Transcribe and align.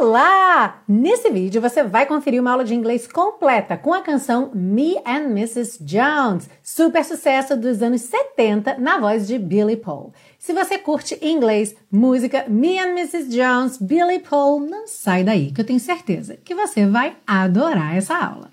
Olá! 0.00 0.80
Nesse 0.86 1.28
vídeo 1.28 1.60
você 1.60 1.82
vai 1.82 2.06
conferir 2.06 2.40
uma 2.40 2.52
aula 2.52 2.64
de 2.64 2.72
inglês 2.72 3.08
completa 3.08 3.76
com 3.76 3.92
a 3.92 4.00
canção 4.00 4.52
Me 4.54 4.96
and 5.04 5.24
Mrs. 5.32 5.82
Jones, 5.82 6.48
super 6.62 7.04
sucesso 7.04 7.56
dos 7.56 7.82
anos 7.82 8.02
70 8.02 8.78
na 8.78 8.98
voz 8.98 9.26
de 9.26 9.36
Billy 9.36 9.76
Paul. 9.76 10.12
Se 10.38 10.52
você 10.52 10.78
curte 10.78 11.18
inglês, 11.20 11.74
música, 11.90 12.44
Me 12.46 12.78
and 12.78 12.96
Mrs. 12.96 13.28
Jones, 13.28 13.78
Billy 13.78 14.20
Paul, 14.20 14.60
não 14.60 14.86
sai 14.86 15.24
daí 15.24 15.50
que 15.50 15.62
eu 15.62 15.66
tenho 15.66 15.80
certeza 15.80 16.38
que 16.44 16.54
você 16.54 16.86
vai 16.86 17.16
adorar 17.26 17.96
essa 17.96 18.16
aula. 18.16 18.52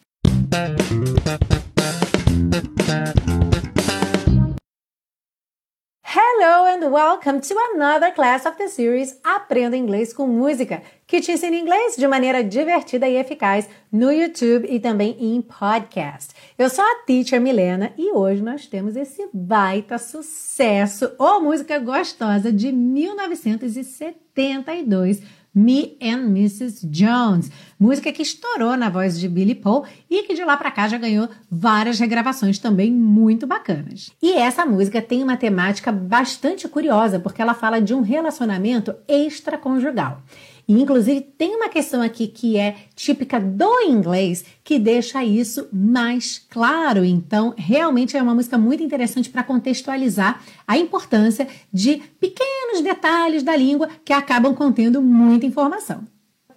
Hello 6.17 6.65
and 6.65 6.93
welcome 6.93 7.41
to 7.41 7.53
another 7.73 8.09
class 8.09 8.45
of 8.45 8.57
the 8.57 8.69
series 8.69 9.19
Aprenda 9.21 9.75
Inglês 9.75 10.13
com 10.13 10.25
Música, 10.25 10.81
que 11.05 11.19
te 11.19 11.33
ensina 11.33 11.57
inglês 11.57 11.97
de 11.97 12.07
maneira 12.07 12.41
divertida 12.41 13.05
e 13.05 13.17
eficaz 13.17 13.67
no 13.91 14.09
YouTube 14.13 14.65
e 14.69 14.79
também 14.79 15.17
em 15.19 15.41
podcast. 15.41 16.33
Eu 16.57 16.69
sou 16.69 16.85
a 16.85 17.03
Teacher 17.05 17.41
Milena 17.41 17.91
e 17.97 18.13
hoje 18.13 18.41
nós 18.41 18.65
temos 18.65 18.95
esse 18.95 19.27
baita 19.33 19.97
sucesso, 19.97 21.11
ou 21.19 21.41
música 21.41 21.77
gostosa 21.79 22.49
de 22.49 22.71
1972 22.71 25.21
me 25.55 25.97
and 26.01 26.35
Mrs. 26.35 26.85
Jones, 26.87 27.49
música 27.79 28.11
que 28.11 28.21
estourou 28.21 28.75
na 28.75 28.89
voz 28.89 29.17
de 29.17 29.29
Billy 29.29 29.55
Paul 29.55 29.85
e 30.09 30.23
que 30.23 30.33
de 30.33 30.43
lá 30.43 30.57
para 30.57 30.69
cá 30.69 30.87
já 30.89 30.97
ganhou 30.97 31.29
várias 31.49 31.97
regravações 31.97 32.59
também 32.59 32.91
muito 32.91 33.47
bacanas. 33.47 34.11
E 34.21 34.33
essa 34.33 34.65
música 34.65 35.01
tem 35.01 35.23
uma 35.23 35.37
temática 35.37 35.93
bastante 35.93 36.67
curiosa, 36.67 37.19
porque 37.19 37.41
ela 37.41 37.53
fala 37.53 37.81
de 37.81 37.93
um 37.93 38.01
relacionamento 38.01 38.93
extraconjugal. 39.07 40.21
E, 40.67 40.73
inclusive, 40.73 41.21
tem 41.21 41.55
uma 41.55 41.69
questão 41.69 42.01
aqui 42.01 42.27
que 42.27 42.57
é 42.57 42.75
típica 42.95 43.39
do 43.39 43.81
inglês 43.81 44.43
que 44.63 44.79
deixa 44.79 45.23
isso 45.23 45.67
mais 45.71 46.43
claro. 46.49 47.05
Então, 47.05 47.53
realmente 47.57 48.17
é 48.17 48.21
uma 48.21 48.35
música 48.35 48.57
muito 48.57 48.83
interessante 48.83 49.29
para 49.29 49.43
contextualizar 49.43 50.41
a 50.67 50.77
importância 50.77 51.47
de 51.71 52.01
pequenos 52.19 52.81
detalhes 52.81 53.43
da 53.43 53.55
língua 53.55 53.89
que 54.03 54.13
acabam 54.13 54.53
contendo 54.55 55.01
muita 55.01 55.45
informação. 55.45 56.03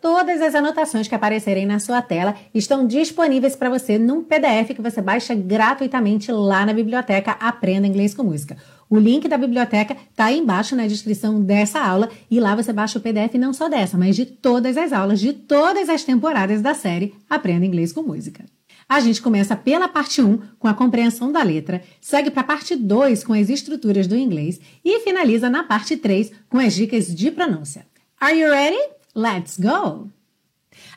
Todas 0.01 0.41
as 0.41 0.55
anotações 0.55 1.09
que 1.09 1.15
aparecerem 1.15 1.67
na 1.67 1.81
sua 1.81 2.01
tela 2.01 2.37
estão 2.55 2.87
disponíveis 2.87 3.57
para 3.57 3.69
você 3.69 3.99
num 3.99 4.23
PDF 4.23 4.73
que 4.75 4.81
você 4.81 5.03
baixa 5.03 5.35
gratuitamente 5.35 6.31
lá 6.31 6.65
na 6.65 6.73
biblioteca 6.73 7.33
Aprenda 7.33 7.87
Inglês 7.87 8.15
com 8.15 8.23
Música. 8.23 8.57
O 8.91 8.99
link 8.99 9.29
da 9.29 9.37
biblioteca 9.37 9.97
está 10.11 10.27
aí 10.27 10.39
embaixo 10.39 10.75
na 10.75 10.87
descrição 10.87 11.43
dessa 11.43 11.81
aula 11.81 12.09
e 12.31 12.41
lá 12.41 12.55
você 12.55 12.73
baixa 12.73 12.99
o 12.99 13.03
PDF 13.03 13.35
não 13.35 13.53
só 13.53 13.69
dessa, 13.69 13.99
mas 13.99 14.17
de 14.17 14.25
todas 14.25 14.77
as 14.77 14.93
aulas 14.93 15.21
de 15.21 15.33
todas 15.33 15.89
as 15.89 16.05
temporadas 16.05 16.63
da 16.63 16.73
série 16.73 17.15
Aprenda 17.29 17.67
Inglês 17.67 17.93
com 17.93 18.03
Música. 18.03 18.45
A 18.89 19.01
gente 19.01 19.21
começa 19.21 19.55
pela 19.55 19.87
parte 19.87 20.23
1 20.23 20.39
com 20.59 20.67
a 20.67 20.73
compreensão 20.73 21.31
da 21.31 21.43
letra, 21.43 21.83
segue 22.01 22.31
para 22.31 22.41
a 22.41 22.45
parte 22.45 22.75
2 22.75 23.23
com 23.23 23.35
as 23.35 23.51
estruturas 23.51 24.07
do 24.07 24.17
inglês 24.17 24.59
e 24.83 25.01
finaliza 25.01 25.51
na 25.51 25.63
parte 25.63 25.95
3 25.95 26.33
com 26.49 26.59
as 26.59 26.75
dicas 26.75 27.15
de 27.15 27.31
pronúncia. 27.31 27.87
Are 28.19 28.35
you 28.35 28.49
ready? 28.49 28.81
Let's 29.15 29.59
go! 29.59 30.18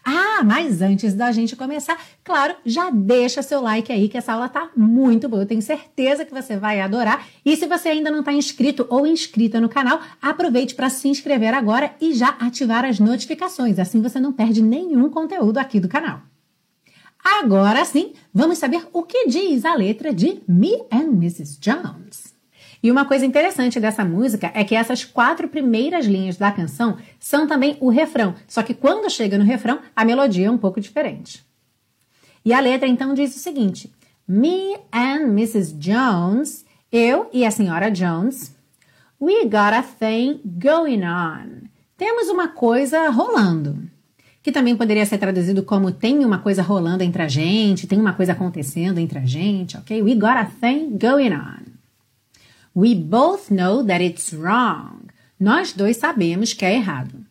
Ah, 0.03 0.43
mas 0.43 0.81
antes 0.81 1.13
da 1.13 1.31
gente 1.31 1.55
começar, 1.55 1.99
claro, 2.23 2.55
já 2.65 2.89
deixa 2.89 3.43
seu 3.43 3.61
like 3.61 3.91
aí 3.91 4.09
que 4.09 4.17
essa 4.17 4.33
aula 4.33 4.49
tá 4.49 4.71
muito 4.75 5.29
boa. 5.29 5.43
Eu 5.43 5.47
tenho 5.47 5.61
certeza 5.61 6.25
que 6.25 6.33
você 6.33 6.57
vai 6.57 6.81
adorar. 6.81 7.27
E 7.45 7.55
se 7.55 7.67
você 7.67 7.89
ainda 7.89 8.09
não 8.09 8.19
está 8.19 8.33
inscrito 8.33 8.87
ou 8.89 9.05
inscrita 9.05 9.61
no 9.61 9.69
canal, 9.69 10.01
aproveite 10.21 10.73
para 10.73 10.89
se 10.89 11.07
inscrever 11.07 11.53
agora 11.53 11.93
e 12.01 12.13
já 12.13 12.29
ativar 12.39 12.83
as 12.83 12.99
notificações. 12.99 13.77
Assim 13.77 14.01
você 14.01 14.19
não 14.19 14.33
perde 14.33 14.61
nenhum 14.61 15.09
conteúdo 15.09 15.59
aqui 15.59 15.79
do 15.79 15.87
canal. 15.87 16.21
Agora 17.23 17.85
sim, 17.85 18.13
vamos 18.33 18.57
saber 18.57 18.87
o 18.91 19.03
que 19.03 19.27
diz 19.27 19.63
a 19.65 19.75
letra 19.75 20.11
de 20.11 20.41
Me 20.47 20.73
and 20.91 21.11
Mrs. 21.13 21.59
Jones. 21.59 22.30
E 22.83 22.91
uma 22.91 23.05
coisa 23.05 23.25
interessante 23.25 23.79
dessa 23.79 24.03
música 24.03 24.51
é 24.55 24.63
que 24.63 24.75
essas 24.75 25.05
quatro 25.05 25.47
primeiras 25.47 26.05
linhas 26.05 26.37
da 26.37 26.51
canção 26.51 26.97
são 27.19 27.47
também 27.47 27.77
o 27.79 27.89
refrão, 27.89 28.33
só 28.47 28.63
que 28.63 28.73
quando 28.73 29.09
chega 29.09 29.37
no 29.37 29.43
refrão, 29.43 29.79
a 29.95 30.03
melodia 30.03 30.47
é 30.47 30.51
um 30.51 30.57
pouco 30.57 30.81
diferente. 30.81 31.45
E 32.43 32.53
a 32.53 32.59
letra 32.59 32.87
então 32.87 33.13
diz 33.13 33.35
o 33.35 33.39
seguinte: 33.39 33.91
Me 34.27 34.75
and 34.91 35.27
Mrs. 35.27 35.73
Jones, 35.73 36.65
eu 36.91 37.29
e 37.31 37.45
a 37.45 37.51
senhora 37.51 37.91
Jones, 37.91 38.55
we 39.19 39.43
got 39.43 39.73
a 39.73 39.83
thing 39.83 40.41
going 40.43 41.03
on. 41.03 41.67
Temos 41.95 42.29
uma 42.29 42.47
coisa 42.47 43.09
rolando. 43.09 43.77
Que 44.41 44.51
também 44.51 44.75
poderia 44.75 45.05
ser 45.05 45.19
traduzido 45.19 45.61
como 45.61 45.91
tem 45.91 46.25
uma 46.25 46.39
coisa 46.39 46.63
rolando 46.63 47.03
entre 47.03 47.21
a 47.21 47.27
gente, 47.27 47.85
tem 47.85 47.99
uma 47.99 48.13
coisa 48.13 48.31
acontecendo 48.31 48.97
entre 48.97 49.19
a 49.19 49.25
gente, 49.25 49.77
ok? 49.77 50.01
We 50.01 50.15
got 50.15 50.35
a 50.35 50.45
thing 50.45 50.97
going 50.97 51.31
on. 51.31 51.70
We 52.73 52.95
both 52.95 53.51
know 53.51 53.83
that 53.83 54.01
it's 54.01 54.33
wrong. 54.33 55.09
Nós 55.39 55.73
dois 55.73 55.97
sabemos 55.97 56.53
que 56.53 56.63
é 56.63 56.75
errado. 56.75 57.25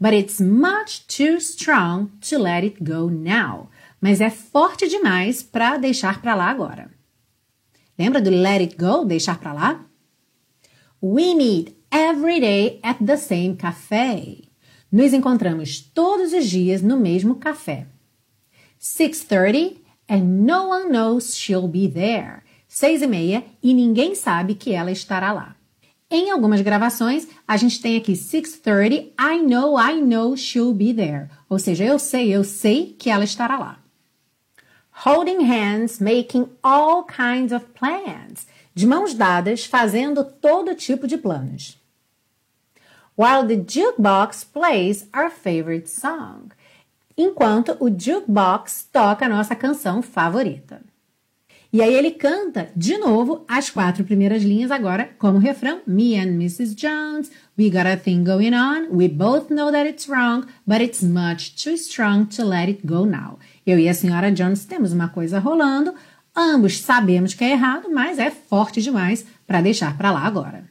But 0.00 0.12
it's 0.12 0.40
much 0.40 1.06
too 1.06 1.38
strong 1.38 2.10
to 2.28 2.38
let 2.38 2.64
it 2.64 2.84
go 2.84 3.08
now. 3.08 3.70
Mas 4.00 4.20
é 4.20 4.30
forte 4.30 4.86
demais 4.86 5.42
para 5.42 5.78
deixar 5.78 6.20
para 6.20 6.34
lá 6.34 6.50
agora. 6.50 6.90
Lembra 7.98 8.20
do 8.20 8.30
let 8.30 8.60
it 8.60 8.76
go, 8.76 9.04
deixar 9.04 9.40
para 9.40 9.52
lá? 9.52 9.84
We 11.00 11.34
meet 11.34 11.74
every 11.90 12.38
day 12.38 12.78
at 12.82 12.98
the 13.04 13.16
same 13.16 13.56
café. 13.56 14.42
Nos 14.92 15.12
encontramos 15.12 15.80
todos 15.80 16.32
os 16.32 16.48
dias 16.48 16.82
no 16.82 16.98
mesmo 16.98 17.36
café. 17.36 17.86
6:30 18.78 19.78
and 20.08 20.44
no 20.44 20.68
one 20.68 20.90
knows 20.90 21.36
she'll 21.36 21.68
be 21.68 21.88
there 21.88 22.42
seis 22.68 23.00
e 23.00 23.06
meia 23.06 23.42
e 23.62 23.72
ninguém 23.72 24.14
sabe 24.14 24.54
que 24.54 24.72
ela 24.72 24.92
estará 24.92 25.32
lá. 25.32 25.56
Em 26.10 26.30
algumas 26.30 26.60
gravações, 26.60 27.26
a 27.46 27.56
gente 27.56 27.82
tem 27.82 27.96
aqui 27.96 28.12
6:30, 28.12 29.12
I 29.18 29.42
know, 29.42 29.78
I 29.78 30.00
know 30.00 30.36
she'll 30.36 30.72
be 30.72 30.94
there. 30.94 31.28
Ou 31.48 31.58
seja, 31.58 31.84
eu 31.84 31.98
sei, 31.98 32.30
eu 32.34 32.44
sei 32.44 32.94
que 32.98 33.10
ela 33.10 33.24
estará 33.24 33.58
lá. 33.58 33.78
Holding 35.04 35.44
hands, 35.44 35.98
making 36.00 36.48
all 36.62 37.04
kinds 37.04 37.52
of 37.52 37.66
plans. 37.78 38.46
De 38.74 38.86
mãos 38.86 39.12
dadas, 39.12 39.64
fazendo 39.64 40.24
todo 40.24 40.74
tipo 40.74 41.06
de 41.06 41.18
planos. 41.18 41.76
While 43.16 43.46
the 43.46 43.56
jukebox 43.56 44.44
plays 44.44 45.08
our 45.14 45.30
favorite 45.30 45.90
song. 45.90 46.50
Enquanto 47.16 47.76
o 47.80 47.90
jukebox 47.90 48.88
toca 48.92 49.26
a 49.26 49.28
nossa 49.28 49.54
canção 49.54 50.00
favorita. 50.00 50.80
E 51.70 51.82
aí 51.82 51.92
ele 51.92 52.12
canta 52.12 52.70
de 52.74 52.96
novo 52.96 53.44
as 53.46 53.68
quatro 53.68 54.02
primeiras 54.02 54.42
linhas 54.42 54.70
agora 54.70 55.10
como 55.18 55.38
refrão. 55.38 55.82
Me 55.86 56.18
and 56.18 56.28
Mrs. 56.28 56.74
Jones, 56.74 57.30
we 57.58 57.68
got 57.68 57.86
a 57.86 57.94
thing 57.94 58.24
going 58.24 58.54
on. 58.54 58.88
We 58.90 59.06
both 59.06 59.50
know 59.50 59.70
that 59.70 59.86
it's 59.86 60.08
wrong, 60.08 60.46
but 60.66 60.80
it's 60.80 61.02
much 61.02 61.62
too 61.62 61.74
strong 61.74 62.24
to 62.36 62.42
let 62.42 62.70
it 62.70 62.86
go 62.86 63.04
now. 63.04 63.38
Eu 63.66 63.78
e 63.78 63.86
a 63.86 63.92
senhora 63.92 64.32
Jones 64.32 64.64
temos 64.64 64.92
uma 64.94 65.10
coisa 65.10 65.38
rolando. 65.38 65.94
Ambos 66.34 66.80
sabemos 66.80 67.34
que 67.34 67.44
é 67.44 67.50
errado, 67.50 67.90
mas 67.92 68.18
é 68.18 68.30
forte 68.30 68.80
demais 68.80 69.26
para 69.46 69.60
deixar 69.60 69.94
para 69.98 70.10
lá 70.10 70.22
agora. 70.22 70.64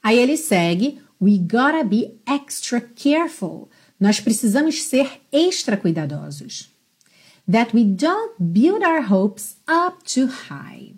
Aí 0.00 0.16
ele 0.16 0.36
segue. 0.36 1.02
We 1.20 1.38
gotta 1.38 1.82
be 1.82 2.20
extra 2.26 2.80
careful. 2.80 3.68
Nós 3.98 4.20
precisamos 4.20 4.82
ser 4.84 5.22
extra 5.32 5.76
cuidadosos 5.76 6.73
that 7.50 7.74
we 7.74 7.84
don't 7.84 8.34
build 8.38 8.82
our 8.82 9.02
hopes 9.02 9.56
up 9.68 10.02
too 10.04 10.26
high. 10.26 10.94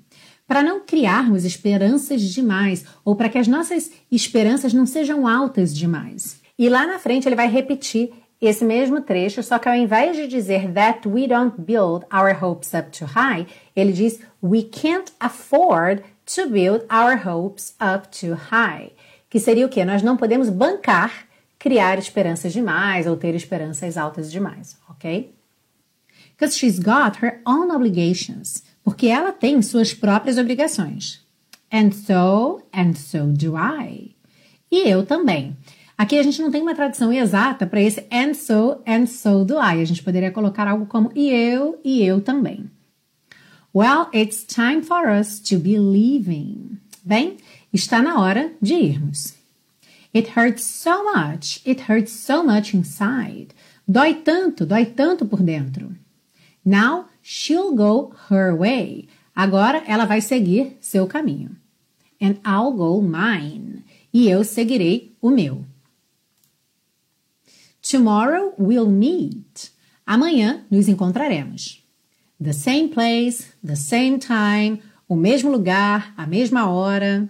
Para 0.47 0.63
não 0.63 0.81
criarmos 0.81 1.45
esperanças 1.45 2.23
demais 2.23 2.85
ou 3.05 3.17
para 3.17 3.29
que 3.29 3.39
as 3.39 3.49
nossas 3.49 3.91
esperanças 4.11 4.73
não 4.73 4.87
sejam 4.87 5.27
altas 5.27 5.75
demais. 5.75 6.41
E 6.59 6.69
lá 6.69 6.87
na 6.87 6.99
frente 6.99 7.29
ele 7.29 7.35
vai 7.35 7.49
repetir 7.49 8.13
esse 8.41 8.65
mesmo 8.65 9.01
trecho, 9.01 9.43
só 9.43 9.59
que 9.59 9.69
ao 9.69 9.75
invés 9.75 10.17
de 10.17 10.29
dizer 10.29 10.71
that 10.73 11.09
we 11.09 11.27
don't 11.27 11.61
build 11.61 12.05
our 12.13 12.33
hopes 12.43 12.73
up 12.75 12.91
too 12.97 13.07
high, 13.07 13.47
ele 13.75 13.93
diz 13.93 14.21
we 14.43 14.63
can't 14.63 15.13
afford 15.19 16.03
to 16.35 16.49
build 16.49 16.85
our 16.93 17.17
hopes 17.27 17.75
up 17.81 18.09
too 18.09 18.35
high. 18.35 18.93
Que 19.29 19.41
seria 19.41 19.67
o 19.67 19.69
quê? 19.69 19.85
Nós 19.85 20.03
não 20.03 20.17
podemos 20.17 20.49
bancar 20.49 21.27
criar 21.59 21.99
esperanças 21.99 22.53
demais 22.53 23.07
ou 23.07 23.17
ter 23.17 23.35
esperanças 23.35 23.97
altas 23.97 24.31
demais, 24.31 24.79
ok? 24.89 25.36
Because 26.37 26.57
she's 26.57 26.79
got 26.79 27.25
her 27.25 27.41
own 27.47 27.71
obligations. 27.71 28.63
Porque 28.85 29.09
ela 29.09 29.33
tem 29.33 29.61
suas 29.63 29.95
próprias 29.95 30.39
obrigações. 30.39 31.21
And 31.73 31.91
so, 31.93 32.63
and 32.73 32.95
so 32.95 33.33
do 33.33 33.57
I. 33.57 34.15
E 34.71 34.89
eu 34.89 35.05
também. 35.05 35.57
Aqui 35.99 36.19
a 36.19 36.23
gente 36.23 36.43
não 36.43 36.51
tem 36.51 36.61
uma 36.61 36.75
tradução 36.75 37.11
exata 37.11 37.67
para 37.67 37.81
esse 37.81 38.07
and 38.13 38.35
so, 38.35 38.83
and 38.87 39.07
so 39.07 39.45
do 39.45 39.55
I. 39.55 39.81
A 39.81 39.85
gente 39.85 40.03
poderia 40.03 40.31
colocar 40.31 40.69
algo 40.69 40.87
como 40.87 41.11
e 41.15 41.31
eu, 41.31 41.81
e 41.83 42.05
eu 42.05 42.21
também. 42.21 42.71
Well, 43.75 44.09
it's 44.15 44.45
time 44.45 44.83
for 44.83 45.09
us 45.09 45.41
to 45.41 45.59
be 45.59 45.79
leaving. 45.79 46.79
Bem, 47.03 47.39
está 47.73 48.03
na 48.03 48.21
hora 48.21 48.53
de 48.61 48.75
irmos. 48.75 49.35
It 50.15 50.31
hurts 50.39 50.65
so 50.65 51.05
much. 51.05 51.61
It 51.67 51.91
hurts 51.91 52.13
so 52.13 52.43
much 52.43 52.75
inside. 52.75 53.49
Dói 53.87 54.15
tanto, 54.15 54.67
dói 54.67 54.87
tanto 54.87 55.27
por 55.27 55.43
dentro. 55.43 55.95
Now 56.67 57.07
she'll 57.23 57.77
go 57.77 58.13
her 58.29 58.53
way. 58.53 59.07
Agora 59.37 59.85
ela 59.87 60.05
vai 60.05 60.21
seguir 60.21 60.77
seu 60.81 61.07
caminho. 61.07 61.57
And 62.21 62.41
I'll 62.45 62.73
go 62.73 63.01
mine. 63.01 63.85
E 64.13 64.29
eu 64.29 64.43
seguirei 64.43 65.15
o 65.23 65.31
meu. 65.31 65.65
Tomorrow 67.81 68.55
we'll 68.59 68.91
meet. 68.91 69.71
Amanhã 70.05 70.65
nos 70.69 70.89
encontraremos. 70.89 71.85
The 72.43 72.53
same 72.53 72.89
place, 72.89 73.47
the 73.65 73.77
same 73.77 74.19
time, 74.19 74.83
o 75.09 75.15
mesmo 75.15 75.51
lugar, 75.51 76.13
a 76.17 76.27
mesma 76.27 76.69
hora. 76.69 77.29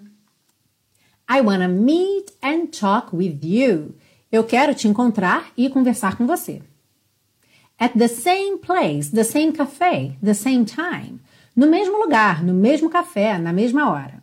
I 1.29 1.41
wanna 1.43 1.69
meet 1.69 2.33
and 2.43 2.69
talk 2.69 3.15
with 3.15 3.41
you. 3.43 3.95
Eu 4.33 4.45
quero 4.45 4.75
te 4.75 4.89
encontrar 4.89 5.53
e 5.57 5.69
conversar 5.69 6.17
com 6.17 6.27
você. 6.27 6.63
At 7.79 7.93
the 7.99 8.09
same 8.09 8.59
place, 8.59 9.11
the 9.11 9.25
same 9.25 9.53
café, 9.53 10.17
the 10.23 10.35
same 10.35 10.65
time. 10.65 11.21
No 11.55 11.67
mesmo 11.67 11.99
lugar, 11.99 12.43
no 12.43 12.55
mesmo 12.55 12.89
café, 12.89 13.39
na 13.39 13.53
mesma 13.53 13.91
hora. 13.91 14.23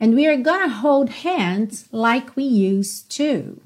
And 0.00 0.14
we 0.14 0.26
are 0.26 0.36
gonna 0.36 0.68
hold 0.68 1.10
hands 1.24 1.86
like 1.92 2.36
we 2.36 2.44
used 2.44 3.10
to. 3.16 3.60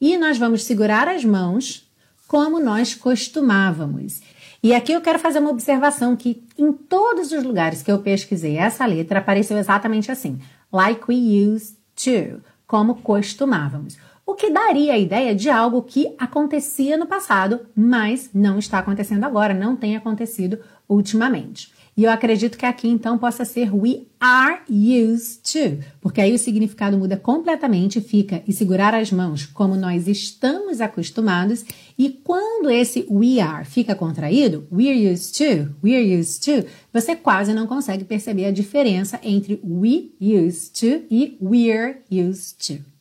E 0.00 0.16
nós 0.16 0.36
vamos 0.38 0.64
segurar 0.64 1.06
as 1.08 1.24
mãos 1.24 1.88
como 2.26 2.58
nós 2.58 2.94
costumávamos. 2.94 4.20
E 4.62 4.74
aqui 4.74 4.92
eu 4.92 5.00
quero 5.00 5.18
fazer 5.18 5.38
uma 5.38 5.50
observação 5.50 6.16
que 6.16 6.42
em 6.58 6.72
todos 6.72 7.32
os 7.32 7.44
lugares 7.44 7.82
que 7.82 7.92
eu 7.92 7.98
pesquisei 8.00 8.56
essa 8.56 8.86
letra 8.86 9.18
apareceu 9.20 9.58
exatamente 9.58 10.10
assim: 10.10 10.40
like 10.72 11.04
we 11.08 11.16
used 11.52 11.76
to, 11.94 12.42
como 12.66 12.96
costumávamos. 12.96 13.96
O 14.26 14.34
que 14.34 14.50
daria 14.50 14.94
a 14.94 14.98
ideia 14.98 15.34
de 15.34 15.50
algo 15.50 15.82
que 15.82 16.14
acontecia 16.18 16.96
no 16.96 17.06
passado, 17.06 17.60
mas 17.76 18.30
não 18.32 18.58
está 18.58 18.78
acontecendo 18.78 19.24
agora, 19.24 19.52
não 19.52 19.76
tem 19.76 19.96
acontecido 19.96 20.60
ultimamente. 20.88 21.72
E 21.96 22.04
eu 22.04 22.10
acredito 22.10 22.58
que 22.58 22.66
aqui 22.66 22.88
então 22.88 23.18
possa 23.18 23.44
ser 23.44 23.72
we 23.72 24.06
are 24.18 24.60
used 24.68 25.42
to, 25.42 25.84
porque 26.00 26.20
aí 26.20 26.32
o 26.34 26.38
significado 26.38 26.98
muda 26.98 27.16
completamente, 27.16 28.00
fica 28.00 28.42
e 28.48 28.52
segurar 28.52 28.94
as 28.94 29.12
mãos 29.12 29.46
como 29.46 29.76
nós 29.76 30.08
estamos 30.08 30.80
acostumados, 30.80 31.64
e 31.96 32.08
quando 32.08 32.68
esse 32.70 33.06
we 33.08 33.38
are 33.40 33.64
fica 33.64 33.94
contraído, 33.94 34.66
we're 34.72 35.12
used 35.12 35.36
to, 35.36 35.70
we're 35.84 36.18
used 36.18 36.42
to, 36.42 36.66
você 36.92 37.14
quase 37.14 37.52
não 37.52 37.66
consegue 37.66 38.04
perceber 38.04 38.46
a 38.46 38.50
diferença 38.50 39.20
entre 39.22 39.60
we 39.62 40.10
used 40.20 40.72
to 40.80 41.04
e 41.08 41.36
we're 41.40 41.98
used 42.10 42.56
to. 42.66 42.93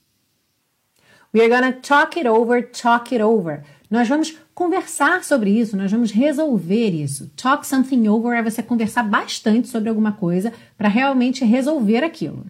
We're 1.34 1.50
gonna 1.50 1.74
talk 1.74 2.20
it 2.20 2.28
over, 2.28 2.62
talk 2.62 3.14
it 3.14 3.24
over. 3.24 3.64
Nós 3.90 4.08
vamos 4.08 4.38
conversar 4.54 5.24
sobre 5.24 5.50
isso, 5.50 5.76
nós 5.76 5.92
vamos 5.92 6.12
resolver 6.12 6.90
isso. 6.90 7.32
Talk 7.36 7.66
something 7.66 8.08
over 8.08 8.38
é 8.38 8.44
você 8.44 8.62
conversar 8.62 9.02
bastante 9.02 9.68
sobre 9.68 9.90
alguma 9.90 10.12
coisa 10.12 10.54
para 10.78 10.88
realmente 10.88 11.44
resolver 11.44 12.04
aquilo. 12.04 12.46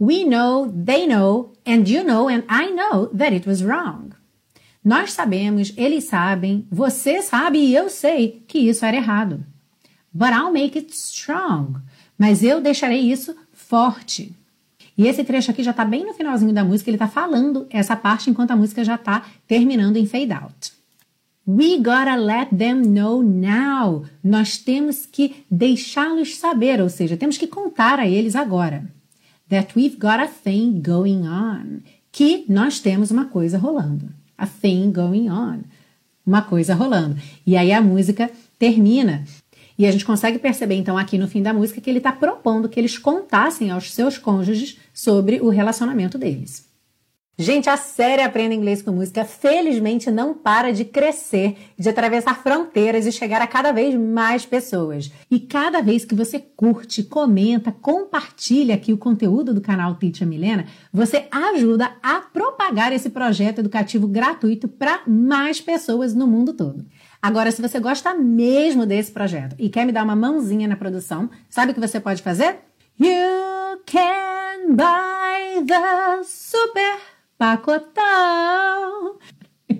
We 0.00 0.24
know, 0.24 0.72
they 0.72 1.06
know, 1.06 1.52
and 1.64 1.84
you 1.86 2.02
know, 2.02 2.28
and 2.28 2.42
I 2.48 2.72
know 2.72 3.06
that 3.16 3.32
it 3.32 3.48
was 3.48 3.62
wrong. 3.62 4.10
Nós 4.84 5.12
sabemos, 5.12 5.72
eles 5.76 6.04
sabem, 6.04 6.66
você 6.68 7.22
sabe 7.22 7.58
e 7.58 7.72
eu 7.76 7.88
sei 7.88 8.42
que 8.48 8.58
isso 8.58 8.84
era 8.84 8.96
errado. 8.96 9.44
But 10.12 10.30
I'll 10.30 10.50
make 10.52 10.76
it 10.76 10.92
strong. 10.92 11.80
Mas 12.18 12.42
eu 12.42 12.60
deixarei 12.60 13.00
isso 13.00 13.36
forte. 13.52 14.34
E 14.96 15.06
esse 15.06 15.24
trecho 15.24 15.50
aqui 15.50 15.62
já 15.62 15.70
está 15.70 15.84
bem 15.84 16.04
no 16.04 16.14
finalzinho 16.14 16.52
da 16.52 16.64
música, 16.64 16.90
ele 16.90 16.96
está 16.96 17.08
falando 17.08 17.66
essa 17.70 17.96
parte 17.96 18.28
enquanto 18.28 18.50
a 18.50 18.56
música 18.56 18.84
já 18.84 18.96
está 18.96 19.24
terminando 19.46 19.96
em 19.96 20.06
fade 20.06 20.32
out. 20.32 20.72
We 21.46 21.78
gotta 21.78 22.14
let 22.14 22.50
them 22.56 22.82
know 22.82 23.20
now. 23.22 24.04
Nós 24.22 24.58
temos 24.58 25.06
que 25.06 25.44
deixá-los 25.50 26.36
saber, 26.36 26.80
ou 26.80 26.88
seja, 26.88 27.16
temos 27.16 27.36
que 27.36 27.48
contar 27.48 27.98
a 27.98 28.06
eles 28.06 28.36
agora. 28.36 28.84
That 29.48 29.72
we've 29.76 29.96
got 29.96 30.20
a 30.20 30.28
thing 30.28 30.80
going 30.80 31.26
on. 31.26 31.80
Que 32.12 32.44
nós 32.48 32.78
temos 32.78 33.10
uma 33.10 33.24
coisa 33.24 33.58
rolando. 33.58 34.08
A 34.38 34.46
thing 34.46 34.92
going 34.92 35.30
on. 35.30 35.62
Uma 36.24 36.42
coisa 36.42 36.74
rolando. 36.74 37.16
E 37.44 37.56
aí 37.56 37.72
a 37.72 37.82
música 37.82 38.30
termina 38.56 39.24
e 39.82 39.86
a 39.86 39.90
gente 39.90 40.04
consegue 40.04 40.38
perceber, 40.38 40.76
então, 40.76 40.96
aqui 40.96 41.18
no 41.18 41.26
fim 41.26 41.42
da 41.42 41.52
música, 41.52 41.80
que 41.80 41.90
ele 41.90 41.98
está 41.98 42.12
propondo 42.12 42.68
que 42.68 42.78
eles 42.78 42.96
contassem 42.96 43.68
aos 43.68 43.92
seus 43.92 44.16
cônjuges 44.16 44.78
sobre 44.94 45.40
o 45.40 45.48
relacionamento 45.48 46.16
deles. 46.16 46.70
Gente, 47.36 47.68
a 47.68 47.76
série 47.76 48.22
Aprenda 48.22 48.54
Inglês 48.54 48.80
com 48.80 48.92
Música 48.92 49.24
felizmente 49.24 50.08
não 50.08 50.34
para 50.34 50.72
de 50.72 50.84
crescer, 50.84 51.56
de 51.76 51.88
atravessar 51.88 52.40
fronteiras 52.40 53.06
e 53.06 53.10
chegar 53.10 53.42
a 53.42 53.46
cada 53.48 53.72
vez 53.72 53.96
mais 53.96 54.46
pessoas. 54.46 55.10
E 55.28 55.40
cada 55.40 55.82
vez 55.82 56.04
que 56.04 56.14
você 56.14 56.38
curte, 56.38 57.02
comenta, 57.02 57.72
compartilha 57.72 58.76
aqui 58.76 58.92
o 58.92 58.98
conteúdo 58.98 59.52
do 59.52 59.60
canal 59.60 59.96
Teacher 59.96 60.28
Milena, 60.28 60.66
você 60.92 61.26
ajuda 61.28 61.90
a 62.00 62.20
propagar 62.20 62.92
esse 62.92 63.10
projeto 63.10 63.58
educativo 63.58 64.06
gratuito 64.06 64.68
para 64.68 65.02
mais 65.08 65.60
pessoas 65.60 66.14
no 66.14 66.28
mundo 66.28 66.52
todo. 66.52 66.84
Agora, 67.22 67.52
se 67.52 67.62
você 67.62 67.78
gosta 67.78 68.12
mesmo 68.14 68.84
desse 68.84 69.12
projeto 69.12 69.54
e 69.56 69.68
quer 69.68 69.86
me 69.86 69.92
dar 69.92 70.02
uma 70.02 70.16
mãozinha 70.16 70.66
na 70.66 70.74
produção, 70.74 71.30
sabe 71.48 71.70
o 71.70 71.74
que 71.74 71.80
você 71.80 72.00
pode 72.00 72.20
fazer? 72.20 72.58
You 72.98 73.78
can 73.86 74.74
buy 74.74 75.64
the 75.64 76.24
super 76.24 76.98
pacotão. 77.38 79.18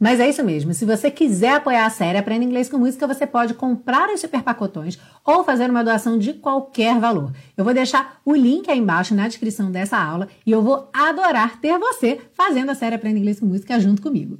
Mas 0.00 0.20
é 0.20 0.30
isso 0.30 0.42
mesmo. 0.42 0.72
Se 0.72 0.86
você 0.86 1.10
quiser 1.10 1.56
apoiar 1.56 1.84
a 1.84 1.90
série 1.90 2.16
Aprenda 2.16 2.46
Inglês 2.46 2.70
com 2.70 2.78
Música, 2.78 3.06
você 3.06 3.26
pode 3.26 3.52
comprar 3.52 4.08
os 4.08 4.20
super 4.20 4.42
pacotões 4.42 4.98
ou 5.22 5.44
fazer 5.44 5.68
uma 5.68 5.84
doação 5.84 6.18
de 6.18 6.32
qualquer 6.32 6.98
valor. 6.98 7.30
Eu 7.54 7.62
vou 7.62 7.74
deixar 7.74 8.22
o 8.24 8.34
link 8.34 8.70
aí 8.70 8.78
embaixo 8.78 9.14
na 9.14 9.28
descrição 9.28 9.70
dessa 9.70 9.98
aula 9.98 10.28
e 10.46 10.50
eu 10.50 10.62
vou 10.62 10.88
adorar 10.94 11.60
ter 11.60 11.78
você 11.78 12.18
fazendo 12.32 12.70
a 12.70 12.74
série 12.74 12.94
Aprenda 12.94 13.18
Inglês 13.18 13.38
com 13.38 13.44
Música 13.44 13.78
junto 13.78 14.00
comigo. 14.00 14.38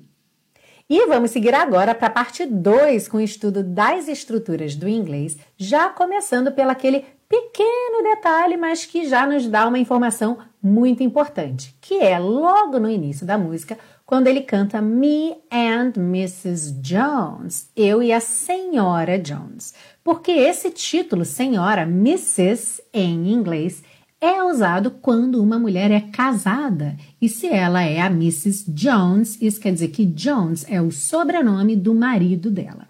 E 0.89 1.07
vamos 1.07 1.31
seguir 1.31 1.55
agora 1.55 1.95
para 1.95 2.09
a 2.09 2.11
parte 2.11 2.45
2 2.45 3.09
com 3.09 3.17
o 3.19 3.21
estudo 3.21 3.63
das 3.63 4.09
estruturas 4.09 4.75
do 4.75 4.89
inglês, 4.89 5.39
já 5.57 5.89
começando 5.89 6.53
pelo 6.53 6.71
aquele 6.71 7.05
pequeno 7.29 8.03
detalhe, 8.03 8.59
mas 8.59 8.85
que 8.85 9.09
já 9.09 9.27
nos 9.27 9.47
dá 9.47 9.67
uma 9.67 9.79
informação 9.79 10.39
muito 10.63 11.03
importante, 11.03 11.75
que 11.81 11.99
é 11.99 12.19
logo 12.19 12.79
no 12.79 12.91
início 12.91 13.25
da 13.25 13.39
música, 13.39 13.79
quando 14.05 14.27
ele 14.27 14.43
canta 14.43 14.83
Me 14.83 15.35
and 15.51 15.95
Mrs. 15.97 16.73
Jones, 16.83 17.71
eu 17.75 18.03
e 18.03 18.13
a 18.13 18.21
Senhora 18.21 19.19
Jones. 19.19 19.73
Porque 20.05 20.31
esse 20.31 20.71
título, 20.71 21.25
Senhora, 21.25 21.83
Mrs. 21.83 22.83
em 22.93 23.33
inglês, 23.33 23.83
é 24.23 24.41
usado 24.45 24.93
quando 24.93 25.43
uma 25.43 25.59
mulher 25.59 25.91
é 25.91 26.01
casada. 26.01 26.97
E 27.21 27.29
se 27.29 27.49
ela 27.49 27.83
é 27.83 28.01
a 28.01 28.07
Mrs. 28.07 28.71
Jones, 28.71 29.37
isso 29.43 29.61
quer 29.61 29.73
dizer 29.73 29.89
que 29.89 30.07
Jones 30.07 30.65
é 30.69 30.81
o 30.81 30.93
sobrenome 30.93 31.75
do 31.75 31.93
marido 31.93 32.49
dela. 32.49 32.87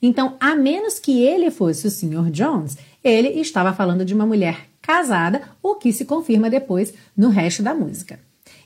Então, 0.00 0.36
a 0.38 0.54
menos 0.54 0.98
que 0.98 1.22
ele 1.22 1.50
fosse 1.50 1.86
o 1.86 1.90
Sr. 1.90 2.30
Jones, 2.30 2.76
ele 3.02 3.28
estava 3.40 3.72
falando 3.72 4.04
de 4.04 4.12
uma 4.12 4.26
mulher 4.26 4.68
casada, 4.82 5.40
o 5.62 5.76
que 5.76 5.90
se 5.90 6.04
confirma 6.04 6.50
depois 6.50 6.92
no 7.16 7.30
resto 7.30 7.62
da 7.62 7.74
música. 7.74 8.20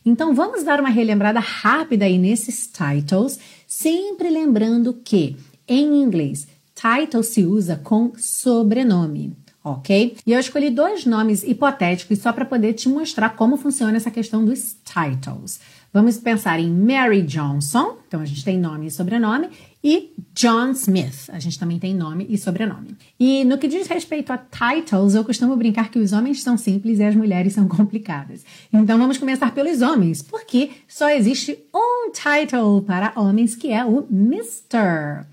Então 0.05 0.35
vamos 0.35 0.65
dar 0.65 0.81
uma 0.81 0.89
relembrada 0.89 1.39
rápida 1.39 2.05
aí 2.05 2.19
nesses 2.19 2.67
titles, 2.67 3.39
sempre 3.67 4.29
lembrando 4.29 4.93
que 4.93 5.37
em 5.69 6.03
inglês 6.03 6.49
title 6.75 7.23
se 7.23 7.45
usa 7.45 7.77
com 7.77 8.13
sobrenome, 8.17 9.37
ok? 9.65 10.17
E 10.27 10.33
eu 10.33 10.41
escolhi 10.41 10.71
dois 10.71 11.07
nomes 11.07 11.43
hipotéticos 11.43 12.19
só 12.19 12.33
para 12.33 12.45
poder 12.45 12.73
te 12.73 12.89
mostrar 12.89 13.31
como 13.31 13.57
funciona 13.57 13.97
essa 13.97 14.11
questão 14.11 14.45
dos 14.45 14.77
titles. 14.85 15.61
Vamos 15.93 16.17
pensar 16.17 16.59
em 16.59 16.71
Mary 16.71 17.21
Johnson, 17.21 17.99
então 18.09 18.21
a 18.21 18.25
gente 18.25 18.43
tem 18.43 18.59
nome 18.59 18.87
e 18.87 18.91
sobrenome, 18.91 19.51
e 19.85 20.15
John 20.35 20.71
Smith. 20.71 21.29
A 21.29 21.39
gente 21.39 21.59
também 21.59 21.79
tem 21.79 21.95
nome 21.95 22.27
e 22.31 22.39
sobrenome. 22.39 22.97
E 23.21 23.45
no 23.45 23.59
que 23.59 23.69
diz 23.69 23.87
respeito 23.87 24.33
a 24.33 24.39
titles, 24.39 25.15
eu 25.15 25.23
costumo 25.23 25.55
brincar 25.55 25.91
que 25.91 25.99
os 25.99 26.15
homens 26.15 26.43
são 26.43 26.57
simples 26.57 26.99
e 26.99 27.05
as 27.05 27.15
mulheres 27.15 27.53
são 27.53 27.69
complicadas. 27.69 28.43
Então 28.73 28.97
vamos 28.97 29.19
começar 29.19 29.53
pelos 29.55 29.83
homens, 29.83 30.23
porque 30.23 30.71
só 30.89 31.11
existe 31.11 31.59
um 31.75 32.11
title 32.11 32.81
para 32.83 33.13
homens 33.15 33.55
que 33.55 33.71
é 33.71 33.85
o 33.85 34.07
Mr. 34.11 35.27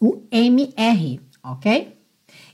O 0.00 0.22
MR, 0.30 1.20
ok? 1.44 1.94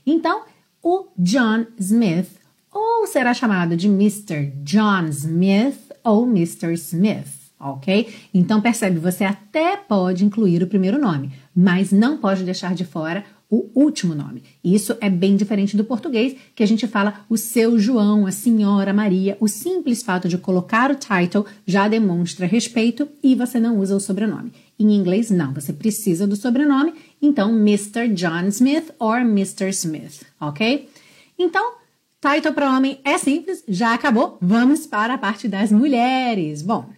Então, 0.05 0.43
o 0.83 1.07
John 1.17 1.65
Smith 1.79 2.29
ou 2.69 3.07
será 3.07 3.33
chamado 3.33 3.77
de 3.77 3.87
Mr. 3.87 4.51
John 4.63 5.05
Smith 5.05 5.79
ou 6.03 6.27
Mr. 6.27 6.73
Smith 6.73 7.43
ok? 7.63 8.13
Então 8.33 8.59
percebe, 8.59 8.99
você 8.99 9.23
até 9.23 9.77
pode 9.77 10.25
incluir 10.25 10.61
o 10.61 10.67
primeiro 10.67 10.99
nome, 10.99 11.31
mas 11.55 11.91
não 11.91 12.17
pode 12.17 12.43
deixar 12.43 12.75
de 12.75 12.83
fora 12.83 13.23
o 13.53 13.69
último 13.75 14.15
nome. 14.15 14.41
Isso 14.63 14.97
é 14.99 15.11
bem 15.11 15.35
diferente 15.35 15.77
do 15.77 15.83
português, 15.83 16.35
que 16.55 16.63
a 16.63 16.65
gente 16.65 16.87
fala 16.87 17.23
o 17.29 17.37
seu 17.37 17.77
João, 17.77 18.25
a 18.25 18.31
senhora 18.31 18.91
Maria. 18.91 19.37
O 19.39 19.47
simples 19.47 20.01
fato 20.01 20.27
de 20.27 20.39
colocar 20.39 20.89
o 20.89 20.95
title 20.95 21.45
já 21.67 21.87
demonstra 21.87 22.47
respeito 22.47 23.07
e 23.21 23.35
você 23.35 23.59
não 23.59 23.77
usa 23.77 23.95
o 23.95 23.99
sobrenome. 23.99 24.51
Em 24.79 24.95
inglês, 24.95 25.29
não, 25.29 25.53
você 25.53 25.71
precisa 25.71 26.25
do 26.25 26.35
sobrenome, 26.35 26.95
então 27.21 27.51
Mr. 27.51 28.07
John 28.07 28.47
Smith 28.47 28.91
or 28.97 29.19
Mr. 29.19 29.69
Smith, 29.69 30.23
ok? 30.41 30.89
Então, 31.37 31.73
title 32.19 32.53
para 32.53 32.75
homem 32.75 32.99
é 33.03 33.19
simples, 33.19 33.63
já 33.67 33.93
acabou. 33.93 34.39
Vamos 34.41 34.87
para 34.87 35.13
a 35.13 35.17
parte 35.17 35.47
das 35.47 35.71
mulheres. 35.71 36.63
Bom, 36.63 36.89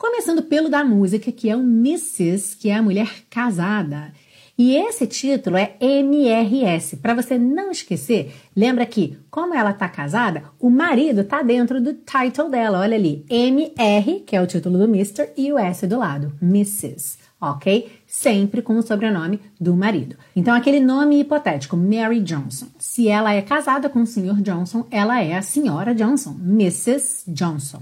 Começando 0.00 0.42
pelo 0.42 0.70
da 0.70 0.82
música, 0.82 1.30
que 1.30 1.50
é 1.50 1.54
o 1.54 1.60
Mrs., 1.60 2.56
que 2.56 2.70
é 2.70 2.74
a 2.74 2.80
mulher 2.80 3.22
casada. 3.28 4.14
E 4.62 4.76
esse 4.76 5.06
título 5.06 5.56
é 5.56 5.74
MRS. 5.80 6.98
Para 6.98 7.14
você 7.14 7.38
não 7.38 7.70
esquecer, 7.70 8.30
lembra 8.54 8.84
que, 8.84 9.16
como 9.30 9.54
ela 9.54 9.70
está 9.70 9.88
casada, 9.88 10.44
o 10.60 10.68
marido 10.68 11.22
está 11.22 11.40
dentro 11.40 11.80
do 11.80 11.94
title 11.94 12.50
dela. 12.50 12.80
Olha 12.80 12.94
ali, 12.94 13.24
MR, 13.30 14.20
que 14.20 14.36
é 14.36 14.42
o 14.42 14.46
título 14.46 14.76
do 14.76 14.84
Mr., 14.84 15.30
e 15.34 15.50
o 15.50 15.58
S 15.58 15.86
do 15.86 15.98
lado, 15.98 16.34
Mrs. 16.42 17.16
Ok? 17.40 17.90
Sempre 18.06 18.60
com 18.60 18.76
o 18.76 18.82
sobrenome 18.82 19.40
do 19.58 19.74
marido. 19.74 20.16
Então, 20.36 20.54
aquele 20.54 20.78
nome 20.78 21.20
hipotético, 21.20 21.74
Mary 21.74 22.20
Johnson. 22.20 22.66
Se 22.78 23.08
ela 23.08 23.32
é 23.32 23.40
casada 23.40 23.88
com 23.88 24.02
o 24.02 24.06
Sr. 24.06 24.42
Johnson, 24.42 24.84
ela 24.90 25.22
é 25.22 25.38
a 25.38 25.40
senhora 25.40 25.94
Johnson, 25.94 26.36
Mrs. 26.38 27.24
Johnson. 27.32 27.80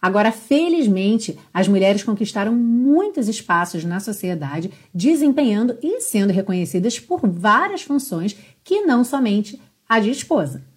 Agora, 0.00 0.32
felizmente, 0.32 1.38
as 1.52 1.68
mulheres 1.68 2.02
conquistaram 2.02 2.54
muitos 2.54 3.28
espaços 3.28 3.84
na 3.84 4.00
sociedade, 4.00 4.70
desempenhando 4.94 5.76
e 5.82 6.00
sendo 6.00 6.32
reconhecidas 6.32 6.98
por 6.98 7.20
várias 7.28 7.82
funções 7.82 8.34
que 8.64 8.80
não 8.82 9.04
somente 9.04 9.60
a 9.88 10.00
de 10.00 10.10
esposa. 10.10 10.69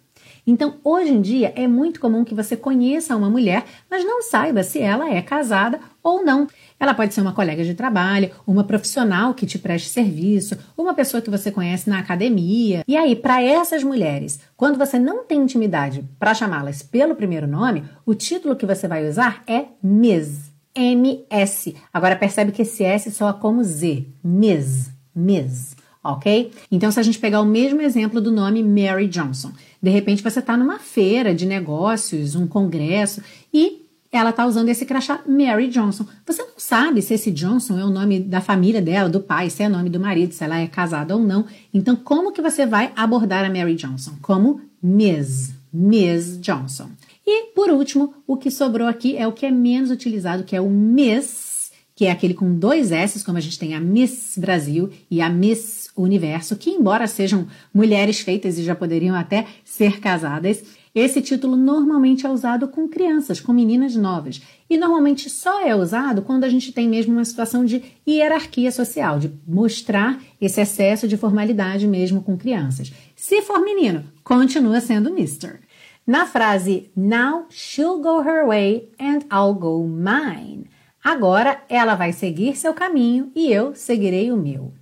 Então, 0.46 0.74
hoje 0.84 1.10
em 1.10 1.20
dia, 1.20 1.52
é 1.56 1.66
muito 1.66 2.00
comum 2.00 2.24
que 2.24 2.34
você 2.34 2.56
conheça 2.56 3.16
uma 3.16 3.30
mulher, 3.30 3.64
mas 3.90 4.04
não 4.04 4.22
saiba 4.22 4.62
se 4.62 4.78
ela 4.78 5.10
é 5.10 5.22
casada 5.22 5.80
ou 6.02 6.24
não. 6.24 6.46
Ela 6.78 6.92
pode 6.92 7.14
ser 7.14 7.22
uma 7.22 7.32
colega 7.32 7.64
de 7.64 7.74
trabalho, 7.74 8.30
uma 8.46 8.64
profissional 8.64 9.32
que 9.32 9.46
te 9.46 9.58
preste 9.58 9.88
serviço, 9.88 10.56
uma 10.76 10.92
pessoa 10.92 11.22
que 11.22 11.30
você 11.30 11.50
conhece 11.50 11.88
na 11.88 11.98
academia. 11.98 12.84
E 12.86 12.96
aí, 12.96 13.16
para 13.16 13.42
essas 13.42 13.82
mulheres, 13.82 14.38
quando 14.56 14.78
você 14.78 14.98
não 14.98 15.24
tem 15.24 15.40
intimidade 15.40 16.04
para 16.18 16.34
chamá-las 16.34 16.82
pelo 16.82 17.14
primeiro 17.14 17.46
nome, 17.46 17.84
o 18.04 18.14
título 18.14 18.56
que 18.56 18.66
você 18.66 18.86
vai 18.86 19.08
usar 19.08 19.42
é 19.46 19.66
Ms. 19.82 20.52
MS. 20.74 21.76
Agora 21.92 22.16
percebe 22.16 22.50
que 22.50 22.62
esse 22.62 22.82
S 22.82 23.10
soa 23.12 23.32
como 23.32 23.62
Z. 23.62 24.06
Ms. 24.22 24.90
Ms. 25.14 25.76
Ok? 26.04 26.52
Então, 26.70 26.92
se 26.92 27.00
a 27.00 27.02
gente 27.02 27.18
pegar 27.18 27.40
o 27.40 27.46
mesmo 27.46 27.80
exemplo 27.80 28.20
do 28.20 28.30
nome 28.30 28.62
Mary 28.62 29.08
Johnson, 29.08 29.52
de 29.82 29.90
repente 29.90 30.22
você 30.22 30.38
está 30.38 30.54
numa 30.54 30.78
feira 30.78 31.34
de 31.34 31.46
negócios, 31.46 32.34
um 32.34 32.46
congresso, 32.46 33.22
e 33.52 33.84
ela 34.12 34.30
está 34.30 34.46
usando 34.46 34.68
esse 34.68 34.86
crachá 34.86 35.22
Mary 35.26 35.68
Johnson. 35.68 36.06
Você 36.26 36.42
não 36.42 36.52
sabe 36.56 37.02
se 37.02 37.14
esse 37.14 37.30
Johnson 37.30 37.78
é 37.78 37.84
o 37.84 37.90
nome 37.90 38.20
da 38.20 38.40
família 38.40 38.80
dela, 38.80 39.08
do 39.08 39.18
pai, 39.18 39.50
se 39.50 39.62
é 39.62 39.66
o 39.66 39.70
nome 39.70 39.90
do 39.90 39.98
marido, 39.98 40.32
se 40.32 40.44
ela 40.44 40.58
é 40.58 40.66
casada 40.66 41.16
ou 41.16 41.22
não. 41.22 41.46
Então, 41.72 41.96
como 41.96 42.32
que 42.32 42.42
você 42.42 42.64
vai 42.64 42.92
abordar 42.94 43.44
a 43.44 43.50
Mary 43.50 43.74
Johnson? 43.74 44.12
Como 44.22 44.60
Miss, 44.80 45.54
Miss 45.72 46.38
Johnson. 46.40 46.90
E, 47.26 47.46
por 47.54 47.70
último, 47.70 48.14
o 48.26 48.36
que 48.36 48.50
sobrou 48.50 48.86
aqui 48.86 49.16
é 49.16 49.26
o 49.26 49.32
que 49.32 49.46
é 49.46 49.50
menos 49.50 49.90
utilizado, 49.90 50.44
que 50.44 50.54
é 50.54 50.60
o 50.60 50.70
Miss, 50.70 51.72
que 51.96 52.04
é 52.06 52.10
aquele 52.10 52.34
com 52.34 52.54
dois 52.56 52.92
S, 52.92 53.24
como 53.24 53.38
a 53.38 53.40
gente 53.40 53.58
tem 53.58 53.74
a 53.74 53.80
Miss 53.80 54.34
Brasil 54.36 54.90
e 55.10 55.20
a 55.20 55.28
Miss 55.28 55.83
Universo, 55.96 56.56
que, 56.56 56.70
embora 56.70 57.06
sejam 57.06 57.46
mulheres 57.72 58.20
feitas 58.20 58.58
e 58.58 58.64
já 58.64 58.74
poderiam 58.74 59.14
até 59.14 59.46
ser 59.64 60.00
casadas, 60.00 60.64
esse 60.94 61.20
título 61.20 61.56
normalmente 61.56 62.24
é 62.24 62.30
usado 62.30 62.68
com 62.68 62.88
crianças, 62.88 63.40
com 63.40 63.52
meninas 63.52 63.96
novas, 63.96 64.40
e 64.70 64.76
normalmente 64.76 65.28
só 65.28 65.66
é 65.66 65.74
usado 65.74 66.22
quando 66.22 66.44
a 66.44 66.48
gente 66.48 66.72
tem 66.72 66.88
mesmo 66.88 67.12
uma 67.12 67.24
situação 67.24 67.64
de 67.64 67.82
hierarquia 68.06 68.70
social, 68.70 69.18
de 69.18 69.32
mostrar 69.46 70.20
esse 70.40 70.60
excesso 70.60 71.08
de 71.08 71.16
formalidade 71.16 71.86
mesmo 71.86 72.22
com 72.22 72.36
crianças. 72.36 72.92
Se 73.16 73.42
for 73.42 73.60
menino, 73.60 74.04
continua 74.22 74.80
sendo 74.80 75.10
Mr. 75.10 75.58
Na 76.06 76.26
frase 76.26 76.90
Now 76.94 77.46
she'll 77.50 78.00
go 78.00 78.20
her 78.20 78.46
way 78.46 78.88
and 79.00 79.20
I'll 79.32 79.54
go 79.54 79.84
mine. 79.86 80.66
Agora 81.02 81.62
ela 81.68 81.94
vai 81.94 82.12
seguir 82.12 82.56
seu 82.56 82.72
caminho 82.72 83.32
e 83.34 83.50
eu 83.50 83.74
seguirei 83.74 84.30
o 84.30 84.36
meu. 84.36 84.72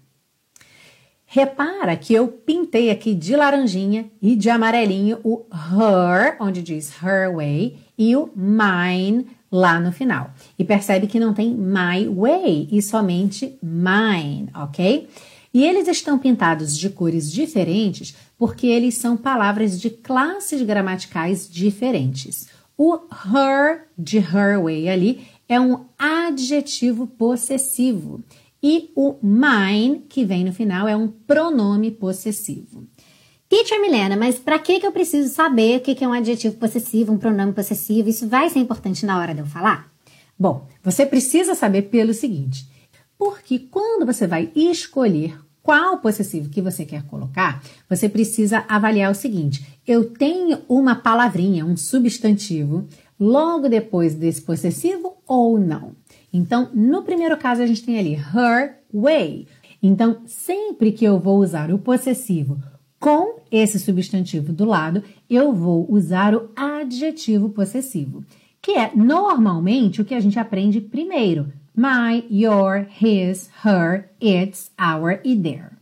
Repara 1.34 1.96
que 1.96 2.12
eu 2.12 2.28
pintei 2.28 2.90
aqui 2.90 3.14
de 3.14 3.34
laranjinha 3.34 4.04
e 4.20 4.36
de 4.36 4.50
amarelinho 4.50 5.18
o 5.24 5.46
her, 5.50 6.36
onde 6.38 6.62
diz 6.62 6.92
her 7.02 7.34
way, 7.34 7.78
e 7.96 8.14
o 8.14 8.28
mine 8.36 9.28
lá 9.50 9.80
no 9.80 9.90
final. 9.90 10.34
E 10.58 10.62
percebe 10.62 11.06
que 11.06 11.18
não 11.18 11.32
tem 11.32 11.54
my 11.54 12.06
way 12.06 12.68
e 12.70 12.82
somente 12.82 13.58
mine, 13.62 14.50
ok? 14.54 15.08
E 15.54 15.64
eles 15.64 15.88
estão 15.88 16.18
pintados 16.18 16.76
de 16.76 16.90
cores 16.90 17.32
diferentes 17.32 18.14
porque 18.36 18.66
eles 18.66 18.96
são 18.96 19.16
palavras 19.16 19.80
de 19.80 19.88
classes 19.88 20.60
gramaticais 20.60 21.48
diferentes. 21.50 22.46
O 22.76 22.98
her 23.24 23.86
de 23.96 24.18
her 24.18 24.62
way 24.62 24.86
ali 24.86 25.26
é 25.48 25.58
um 25.58 25.86
adjetivo 25.98 27.06
possessivo. 27.06 28.22
E 28.62 28.92
o 28.94 29.16
mine, 29.20 30.04
que 30.08 30.24
vem 30.24 30.44
no 30.44 30.52
final, 30.52 30.86
é 30.86 30.96
um 30.96 31.08
pronome 31.08 31.90
possessivo. 31.90 32.86
Teacher 33.48 33.80
Milena, 33.80 34.16
mas 34.16 34.38
para 34.38 34.58
que, 34.58 34.78
que 34.78 34.86
eu 34.86 34.92
preciso 34.92 35.34
saber 35.34 35.78
o 35.78 35.80
que 35.80 36.02
é 36.02 36.08
um 36.08 36.12
adjetivo 36.12 36.56
possessivo, 36.56 37.12
um 37.12 37.18
pronome 37.18 37.52
possessivo? 37.52 38.08
Isso 38.08 38.28
vai 38.28 38.48
ser 38.48 38.60
importante 38.60 39.04
na 39.04 39.18
hora 39.18 39.34
de 39.34 39.40
eu 39.40 39.46
falar? 39.46 39.92
Bom, 40.38 40.66
você 40.82 41.04
precisa 41.04 41.54
saber 41.54 41.82
pelo 41.82 42.14
seguinte: 42.14 42.66
porque 43.18 43.58
quando 43.58 44.06
você 44.06 44.26
vai 44.26 44.50
escolher 44.54 45.38
qual 45.62 45.98
possessivo 45.98 46.48
que 46.48 46.60
você 46.60 46.84
quer 46.84 47.04
colocar, 47.04 47.62
você 47.88 48.08
precisa 48.08 48.64
avaliar 48.68 49.10
o 49.10 49.14
seguinte: 49.14 49.66
eu 49.86 50.10
tenho 50.10 50.60
uma 50.68 50.94
palavrinha, 50.94 51.66
um 51.66 51.76
substantivo, 51.76 52.88
logo 53.18 53.68
depois 53.68 54.14
desse 54.14 54.40
possessivo 54.40 55.16
ou 55.26 55.58
não? 55.58 55.92
Então, 56.32 56.70
no 56.72 57.02
primeiro 57.02 57.36
caso, 57.36 57.62
a 57.62 57.66
gente 57.66 57.84
tem 57.84 57.98
ali 57.98 58.14
her 58.14 58.78
way. 58.92 59.46
Então, 59.82 60.22
sempre 60.24 60.92
que 60.92 61.04
eu 61.04 61.18
vou 61.18 61.38
usar 61.38 61.72
o 61.72 61.78
possessivo 61.78 62.58
com 62.98 63.40
esse 63.50 63.80
substantivo 63.80 64.52
do 64.52 64.64
lado, 64.64 65.02
eu 65.28 65.52
vou 65.52 65.84
usar 65.90 66.36
o 66.36 66.50
adjetivo 66.54 67.48
possessivo, 67.48 68.24
que 68.62 68.72
é 68.78 68.92
normalmente 68.94 70.00
o 70.00 70.04
que 70.04 70.14
a 70.14 70.20
gente 70.20 70.38
aprende 70.38 70.80
primeiro: 70.80 71.52
my, 71.76 72.24
your, 72.30 72.86
his, 73.00 73.50
her, 73.64 74.08
its, 74.20 74.70
our 74.80 75.20
e 75.24 75.36
their. 75.36 75.72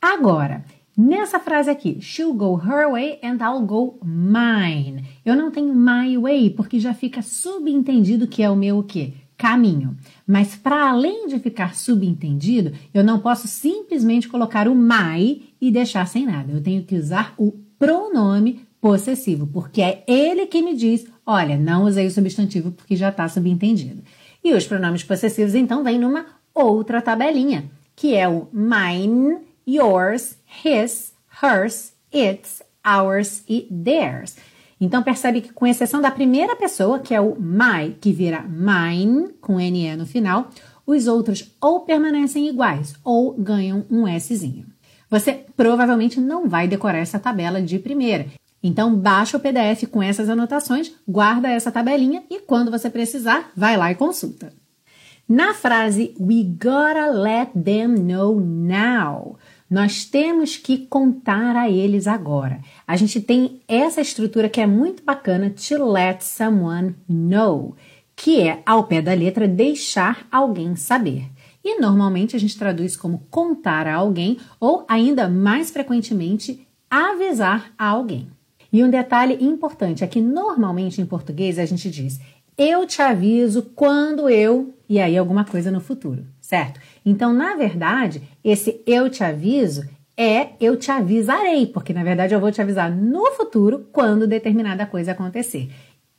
Agora, 0.00 0.64
nessa 0.96 1.40
frase 1.40 1.68
aqui, 1.68 2.00
she'll 2.00 2.32
go 2.32 2.54
her 2.54 2.88
way 2.88 3.18
and 3.24 3.38
I'll 3.40 3.66
go 3.66 3.98
mine. 4.04 5.04
Eu 5.24 5.34
não 5.34 5.50
tenho 5.50 5.74
my 5.74 6.16
way 6.16 6.48
porque 6.50 6.78
já 6.78 6.94
fica 6.94 7.22
subentendido 7.22 8.28
que 8.28 8.42
é 8.42 8.48
o 8.48 8.54
meu 8.54 8.78
o 8.78 8.84
quê? 8.84 9.14
Caminho. 9.42 9.96
Mas 10.24 10.54
para 10.54 10.88
além 10.88 11.26
de 11.26 11.40
ficar 11.40 11.74
subentendido, 11.74 12.72
eu 12.94 13.02
não 13.02 13.18
posso 13.18 13.48
simplesmente 13.48 14.28
colocar 14.28 14.68
o 14.68 14.74
my 14.74 15.42
e 15.60 15.72
deixar 15.72 16.06
sem 16.06 16.24
nada. 16.24 16.52
Eu 16.52 16.62
tenho 16.62 16.84
que 16.84 16.94
usar 16.94 17.34
o 17.36 17.50
pronome 17.76 18.64
possessivo, 18.80 19.44
porque 19.48 19.82
é 19.82 20.04
ele 20.06 20.46
que 20.46 20.62
me 20.62 20.76
diz: 20.76 21.08
olha, 21.26 21.56
não 21.56 21.86
usei 21.86 22.06
o 22.06 22.10
substantivo 22.10 22.70
porque 22.70 22.94
já 22.94 23.08
está 23.08 23.28
subentendido. 23.28 24.04
E 24.44 24.54
os 24.54 24.64
pronomes 24.64 25.02
possessivos, 25.02 25.56
então, 25.56 25.82
vêm 25.82 25.98
numa 25.98 26.24
outra 26.54 27.02
tabelinha, 27.02 27.64
que 27.96 28.14
é 28.14 28.28
o 28.28 28.46
mine, 28.52 29.38
yours, 29.66 30.36
his, 30.64 31.12
hers, 31.42 31.92
its, 32.12 32.62
ours 32.84 33.42
e 33.48 33.62
theirs. 33.84 34.36
Então 34.82 35.00
percebe 35.00 35.40
que 35.40 35.52
com 35.52 35.64
exceção 35.64 36.00
da 36.00 36.10
primeira 36.10 36.56
pessoa, 36.56 36.98
que 36.98 37.14
é 37.14 37.20
o 37.20 37.36
my, 37.38 37.94
que 38.00 38.12
vira 38.12 38.42
mine 38.42 39.28
com 39.40 39.58
NE 39.58 39.94
no 39.94 40.04
final, 40.04 40.50
os 40.84 41.06
outros 41.06 41.54
ou 41.60 41.82
permanecem 41.82 42.48
iguais 42.48 42.96
ou 43.04 43.32
ganham 43.32 43.86
um 43.88 44.08
Szinho. 44.18 44.66
Você 45.08 45.44
provavelmente 45.56 46.20
não 46.20 46.48
vai 46.48 46.66
decorar 46.66 46.98
essa 46.98 47.20
tabela 47.20 47.62
de 47.62 47.78
primeira. 47.78 48.26
Então 48.60 48.92
baixa 48.92 49.36
o 49.36 49.40
PDF 49.40 49.86
com 49.88 50.02
essas 50.02 50.28
anotações, 50.28 50.90
guarda 51.06 51.48
essa 51.48 51.70
tabelinha 51.70 52.24
e 52.28 52.40
quando 52.40 52.68
você 52.68 52.90
precisar, 52.90 53.52
vai 53.56 53.76
lá 53.76 53.92
e 53.92 53.94
consulta. 53.94 54.52
Na 55.28 55.54
frase 55.54 56.12
We 56.18 56.42
gotta 56.60 57.06
let 57.06 57.50
them 57.52 58.00
know 58.00 58.40
now, 58.40 59.38
nós 59.72 60.04
temos 60.04 60.58
que 60.58 60.86
contar 60.86 61.56
a 61.56 61.70
eles 61.70 62.06
agora. 62.06 62.60
A 62.86 62.94
gente 62.94 63.18
tem 63.22 63.62
essa 63.66 64.02
estrutura 64.02 64.46
que 64.46 64.60
é 64.60 64.66
muito 64.66 65.02
bacana, 65.02 65.48
to 65.48 65.90
let 65.90 66.20
someone 66.20 66.94
know, 67.08 67.74
que 68.14 68.42
é, 68.42 68.62
ao 68.66 68.84
pé 68.84 69.00
da 69.00 69.14
letra, 69.14 69.48
deixar 69.48 70.26
alguém 70.30 70.76
saber. 70.76 71.24
E 71.64 71.80
normalmente 71.80 72.36
a 72.36 72.38
gente 72.38 72.58
traduz 72.58 72.98
como 72.98 73.26
contar 73.30 73.86
a 73.86 73.94
alguém 73.94 74.36
ou, 74.60 74.84
ainda 74.86 75.26
mais 75.26 75.70
frequentemente, 75.70 76.68
avisar 76.90 77.72
a 77.78 77.86
alguém. 77.86 78.28
E 78.70 78.84
um 78.84 78.90
detalhe 78.90 79.42
importante 79.42 80.04
é 80.04 80.06
que 80.06 80.20
normalmente 80.20 81.00
em 81.00 81.06
português 81.06 81.58
a 81.58 81.64
gente 81.64 81.90
diz 81.90 82.20
eu 82.56 82.86
te 82.86 83.00
aviso 83.00 83.62
quando 83.74 84.28
eu 84.28 84.74
e 84.88 85.00
aí 85.00 85.16
alguma 85.16 85.44
coisa 85.44 85.70
no 85.70 85.80
futuro, 85.80 86.26
certo? 86.40 86.78
Então, 87.04 87.32
na 87.32 87.56
verdade, 87.56 88.22
esse 88.44 88.80
eu 88.86 89.10
te 89.10 89.24
aviso 89.24 89.84
é 90.16 90.50
eu 90.60 90.76
te 90.76 90.90
avisarei, 90.90 91.66
porque 91.66 91.92
na 91.92 92.04
verdade 92.04 92.34
eu 92.34 92.40
vou 92.40 92.52
te 92.52 92.60
avisar 92.60 92.90
no 92.94 93.32
futuro 93.32 93.88
quando 93.92 94.26
determinada 94.26 94.86
coisa 94.86 95.12
acontecer. 95.12 95.70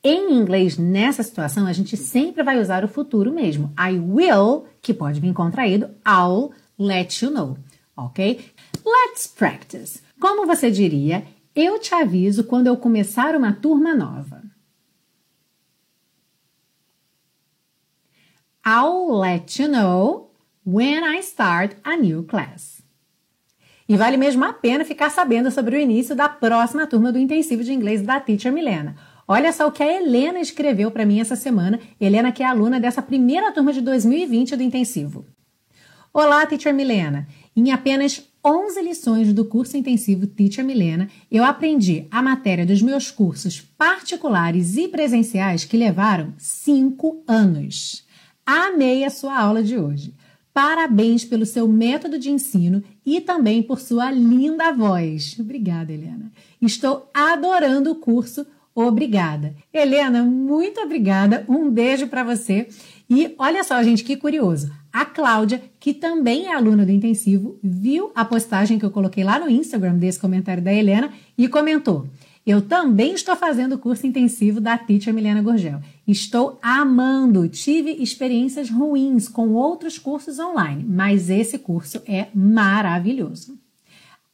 Em 0.04 0.34
inglês, 0.34 0.78
nessa 0.78 1.24
situação, 1.24 1.66
a 1.66 1.72
gente 1.72 1.96
sempre 1.96 2.44
vai 2.44 2.60
usar 2.60 2.84
o 2.84 2.90
futuro 2.90 3.32
mesmo. 3.32 3.74
I 3.80 3.98
will, 3.98 4.66
que 4.82 4.94
pode 4.94 5.22
vir 5.22 5.34
contraído, 5.34 5.90
I'll 6.06 6.52
let 6.78 7.24
you 7.24 7.32
know, 7.32 7.58
ok? 7.96 8.46
Let's 8.86 9.28
practice. 9.28 10.02
Como 10.20 10.46
você 10.46 10.70
diria, 10.70 11.24
eu 11.56 11.80
te 11.80 11.96
aviso 11.96 12.44
quando 12.44 12.68
eu 12.68 12.76
começar 12.76 13.34
uma 13.36 13.54
turma 13.54 13.96
nova. 13.96 14.44
I'll 18.66 19.20
let 19.20 19.58
you 19.62 19.70
know 19.70 20.33
when 20.66 21.04
I 21.04 21.22
start 21.22 21.76
a 21.84 21.96
new 21.98 22.24
class. 22.24 22.82
E 23.88 23.98
vale 23.98 24.16
mesmo 24.16 24.46
a 24.46 24.54
pena 24.54 24.86
ficar 24.86 25.10
sabendo 25.10 25.52
sobre 25.52 25.76
o 25.76 25.80
início 25.80 26.16
da 26.16 26.30
próxima 26.30 26.88
turma 26.88 27.12
do 27.12 27.20
intensivo 27.20 27.64
de 27.64 27.74
inglês 27.74 28.02
da 28.02 28.20
Teacher 28.20 28.52
Milena. 28.52 28.96
Olha 29.28 29.52
só 29.52 29.68
o 29.68 29.72
que 29.72 29.84
a 29.84 29.98
Helena 29.98 30.40
escreveu 30.40 30.90
para 30.90 31.06
mim 31.06 31.20
essa 31.20 31.36
semana. 31.36 31.80
Helena, 32.00 32.32
que 32.32 32.42
é 32.42 32.46
aluna 32.46 32.80
dessa 32.80 33.02
primeira 33.02 33.52
turma 33.52 33.74
de 33.74 33.82
2020 33.82 34.56
do 34.56 34.64
intensivo. 34.64 35.26
Olá, 36.14 36.46
Teacher 36.46 36.74
Milena. 36.74 37.28
Em 37.56 37.72
apenas 37.72 38.24
11 38.46 38.82
lições 38.82 39.34
do 39.34 39.46
curso 39.46 39.76
intensivo 39.76 40.28
Teacher 40.28 40.64
Milena, 40.64 41.10
eu 41.30 41.44
aprendi 41.44 42.08
a 42.10 42.22
matéria 42.22 42.66
dos 42.66 42.82
meus 42.82 43.12
cursos 43.12 43.62
particulares 43.62 44.78
e 44.78 44.88
presenciais 44.88 45.66
que 45.66 45.76
levaram 45.76 46.34
5 46.38 47.24
anos. 47.28 48.06
Amei 48.46 49.04
a 49.04 49.10
sua 49.10 49.38
aula 49.38 49.62
de 49.62 49.78
hoje. 49.78 50.14
Parabéns 50.54 51.26
pelo 51.26 51.46
seu 51.46 51.68
método 51.68 52.20
de 52.20 52.30
ensino 52.30 52.84
e 53.04 53.20
também 53.20 53.64
por 53.64 53.80
sua 53.80 54.12
linda 54.12 54.72
voz. 54.72 55.36
Obrigada, 55.40 55.92
Helena. 55.92 56.32
Estou 56.62 57.10
adorando 57.14 57.92
o 57.92 57.96
curso. 57.96 58.46
Obrigada. 58.76 59.56
Helena, 59.74 60.24
muito 60.24 60.80
obrigada. 60.80 61.44
Um 61.50 61.70
beijo 61.70 62.08
para 62.08 62.24
você. 62.24 62.68
E 63.10 63.34
olha 63.38 63.64
só, 63.64 63.82
gente, 63.82 64.04
que 64.04 64.16
curioso. 64.16 64.72
A 64.92 65.06
Cláudia, 65.06 65.62
que 65.80 65.94
também 65.94 66.46
é 66.46 66.54
aluna 66.54 66.86
do 66.86 66.92
intensivo, 66.92 67.58
viu 67.64 68.12
a 68.14 68.24
postagem 68.24 68.78
que 68.78 68.86
eu 68.86 68.92
coloquei 68.92 69.24
lá 69.24 69.40
no 69.40 69.50
Instagram 69.50 69.96
desse 69.96 70.20
comentário 70.20 70.62
da 70.62 70.74
Helena 70.74 71.12
e 71.36 71.48
comentou: 71.48 72.08
eu 72.46 72.62
também 72.62 73.14
estou 73.14 73.36
fazendo 73.38 73.76
o 73.76 73.78
curso 73.78 74.06
intensivo 74.06 74.60
da 74.60 74.78
Teacher 74.78 75.14
Milena 75.14 75.42
Gorgel. 75.42 75.80
Estou 76.08 76.60
amando. 76.62 77.48
Tive 77.48 77.92
experiências 77.92 78.70
ruins 78.70 79.28
com 79.28 79.54
outros 79.54 79.98
cursos 79.98 80.38
online, 80.40 80.86
mas 80.88 81.30
esse 81.30 81.58
curso 81.58 82.02
é 82.06 82.28
maravilhoso. 82.34 83.58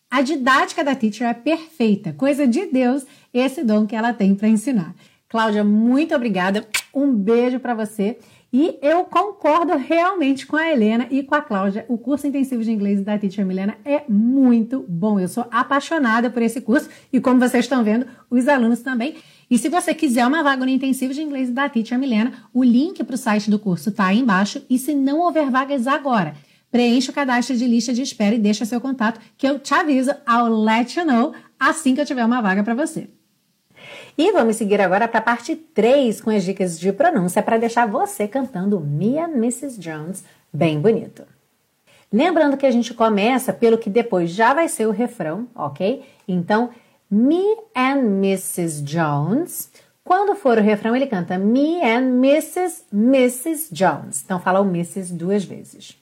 A 0.09 0.23
didática 0.23 0.83
da 0.83 0.95
Teacher 0.95 1.27
é 1.27 1.33
perfeita, 1.33 2.13
coisa 2.13 2.47
de 2.47 2.65
Deus, 2.65 3.05
esse 3.31 3.63
dom 3.63 3.85
que 3.85 3.95
ela 3.95 4.11
tem 4.11 4.33
para 4.33 4.47
ensinar. 4.47 4.95
Cláudia, 5.27 5.63
muito 5.63 6.15
obrigada. 6.15 6.67
Um 6.91 7.13
beijo 7.13 7.59
para 7.59 7.75
você. 7.75 8.17
E 8.51 8.79
eu 8.81 9.03
concordo 9.03 9.77
realmente 9.77 10.47
com 10.47 10.55
a 10.55 10.71
Helena 10.71 11.07
e 11.11 11.21
com 11.21 11.35
a 11.35 11.41
Cláudia. 11.41 11.85
O 11.88 11.99
curso 11.99 12.25
intensivo 12.25 12.63
de 12.63 12.71
inglês 12.71 13.03
da 13.03 13.15
Teacher 13.19 13.45
Milena 13.45 13.77
é 13.85 14.03
muito 14.09 14.83
bom. 14.89 15.19
Eu 15.19 15.27
sou 15.27 15.45
apaixonada 15.51 16.31
por 16.31 16.41
esse 16.41 16.59
curso 16.59 16.89
e, 17.13 17.21
como 17.21 17.39
vocês 17.39 17.65
estão 17.65 17.83
vendo, 17.83 18.07
os 18.27 18.47
alunos 18.47 18.81
também. 18.81 19.17
E 19.50 19.58
se 19.58 19.68
você 19.68 19.94
quiser 19.96 20.27
uma 20.27 20.44
vaga 20.44 20.63
no 20.63 20.72
intensivo 20.72 21.13
de 21.13 21.22
inglês 21.22 21.50
da 21.50 21.68
Teacher 21.68 21.98
Milena, 21.98 22.34
o 22.53 22.63
link 22.63 23.03
para 23.03 23.15
o 23.15 23.18
site 23.18 23.50
do 23.50 23.58
curso 23.58 23.89
está 23.89 24.06
aí 24.06 24.20
embaixo. 24.20 24.63
E 24.70 24.77
se 24.77 24.94
não 24.94 25.20
houver 25.20 25.50
vagas 25.50 25.88
agora, 25.88 26.35
preencha 26.72 27.12
o 27.12 27.16
cadastro 27.16 27.57
de 27.57 27.66
lista 27.66 27.92
de 27.92 28.03
espera 28.03 28.35
e 28.35 28.40
deixa 28.40 28.64
seu 28.64 28.79
contato 28.79 29.20
que 29.35 29.48
eu 29.48 29.57
te 29.57 29.74
aviso 29.74 30.12
ao 30.25 30.48
let 30.48 30.96
you 30.96 31.05
know 31.05 31.33
assim 31.59 31.96
que 31.96 32.01
eu 32.01 32.05
tiver 32.05 32.24
uma 32.24 32.42
vaga 32.42 32.64
para 32.64 32.75
você. 32.75 33.09
E 34.18 34.31
vamos 34.31 34.57
seguir 34.57 34.81
agora 34.81 35.07
para 35.07 35.20
a 35.20 35.24
parte 35.24 35.55
3 35.55 36.22
com 36.22 36.29
as 36.29 36.44
dicas 36.44 36.79
de 36.79 36.92
pronúncia 36.92 37.42
para 37.42 37.57
deixar 37.57 37.88
você 37.88 38.27
cantando 38.27 38.79
Me 38.79 39.18
and 39.18 39.31
Mrs. 39.31 39.79
Jones 39.79 40.24
bem 40.53 40.79
bonito. 40.79 41.24
Lembrando 42.12 42.57
que 42.57 42.66
a 42.66 42.72
gente 42.72 42.94
começa 42.94 43.53
pelo 43.53 43.77
que 43.77 43.90
depois 43.90 44.31
já 44.31 44.53
vai 44.53 44.68
ser 44.68 44.88
o 44.88 44.92
refrão, 44.92 45.48
ok? 45.55 46.03
Então, 46.27 46.70
Me 47.09 47.55
and 47.75 48.22
Mrs. 48.22 48.83
Jones. 48.83 49.72
Quando 50.03 50.35
for 50.35 50.57
o 50.57 50.61
refrão, 50.61 50.95
ele 50.95 51.07
canta 51.07 51.37
Me 51.37 51.81
and 51.81 52.19
Mrs. 52.24 52.83
Mrs. 52.93 53.69
Jones. 53.72 54.24
Então, 54.24 54.39
fala 54.39 54.61
o 54.61 54.65
Mrs. 54.65 55.13
duas 55.13 55.43
vezes. 55.43 55.98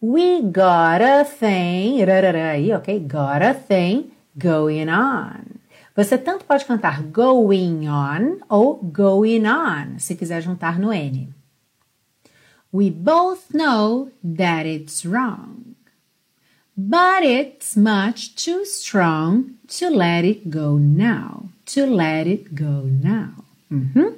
We 0.00 0.42
got 0.42 1.00
a 1.00 1.24
thing, 1.24 2.02
aí, 2.02 2.72
ok? 2.72 2.98
Got 3.00 3.42
a 3.42 3.54
thing 3.54 4.10
going 4.36 4.88
on. 4.88 5.60
Você 5.94 6.16
tanto 6.16 6.44
pode 6.44 6.64
cantar 6.64 7.02
going 7.02 7.86
on 7.86 8.40
ou 8.48 8.76
going 8.82 9.46
on, 9.46 9.98
se 9.98 10.16
quiser 10.16 10.40
juntar 10.40 10.78
no 10.78 10.92
N. 10.92 11.32
We 12.72 12.90
both 12.90 13.52
know 13.52 14.10
that 14.24 14.66
it's 14.66 15.04
wrong, 15.04 15.71
but 16.88 17.22
it's 17.22 17.76
much 17.76 18.34
too 18.34 18.64
strong 18.64 19.54
to 19.68 19.88
let 19.88 20.24
it 20.24 20.50
go 20.50 20.76
now. 20.76 21.50
To 21.66 21.86
let 21.86 22.26
it 22.26 22.54
go 22.54 22.82
now. 22.82 23.44
Uhum. 23.70 24.16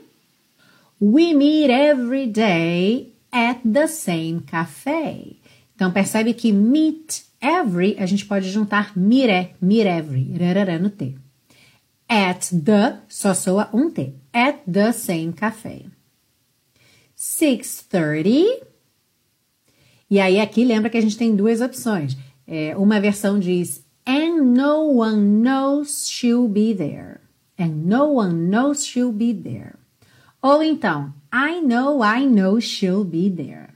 We 0.99 1.35
meet 1.35 1.71
every 1.71 2.27
day 2.27 3.09
at 3.33 3.61
the 3.65 3.87
same 3.87 4.41
cafe. 4.41 5.37
Então 5.75 5.93
percebe 5.93 6.33
que 6.33 6.53
meet 6.53 7.25
every 7.41 7.97
a 7.99 8.07
gente 8.07 8.25
pode 8.25 8.51
juntar 8.51 8.97
meet, 8.97 9.55
meet 9.61 9.87
every, 9.87 10.33
rarará 10.39 10.79
no 10.79 10.91
T. 10.91 11.15
At 12.09 12.51
the, 12.51 12.99
só 13.09 13.35
soa 13.35 13.69
um 13.73 13.91
T. 13.91 14.15
At 14.33 14.61
the 14.71 14.93
same 14.93 15.33
cafe. 15.33 15.87
6.30. 17.17 18.63
E 20.11 20.21
aí 20.21 20.41
aqui 20.41 20.65
lembra 20.65 20.91
que 20.91 20.97
a 20.97 21.01
gente 21.01 21.17
tem 21.17 21.35
duas 21.35 21.61
opções. 21.61 22.17
É, 22.47 22.77
uma 22.77 23.01
versão 23.01 23.39
diz 23.39 23.85
And 24.07 24.55
no 24.55 25.01
one 25.01 25.43
knows 25.43 26.09
she'll 26.09 26.49
be 26.49 26.75
there. 26.75 27.21
And 27.59 27.87
no 27.87 28.17
one 28.17 28.51
knows 28.51 28.85
she'll 28.85 29.13
be 29.13 29.33
there. 29.33 29.77
Ou 30.43 30.63
então, 30.63 31.15
I 31.33 31.61
know, 31.61 32.03
I 32.03 32.27
know 32.27 32.61
she'll 32.61 33.05
be 33.05 33.31
there. 33.31 33.71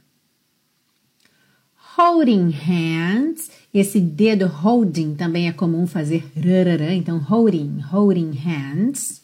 Holding 1.96 2.50
hands 2.50 3.50
esse 3.72 4.00
dedo 4.00 4.46
holding 4.46 5.14
também 5.14 5.46
é 5.46 5.52
comum 5.52 5.86
fazer 5.86 6.24
rarará, 6.34 6.94
então 6.94 7.18
holding, 7.18 7.80
holding 7.80 8.32
hands. 8.32 9.22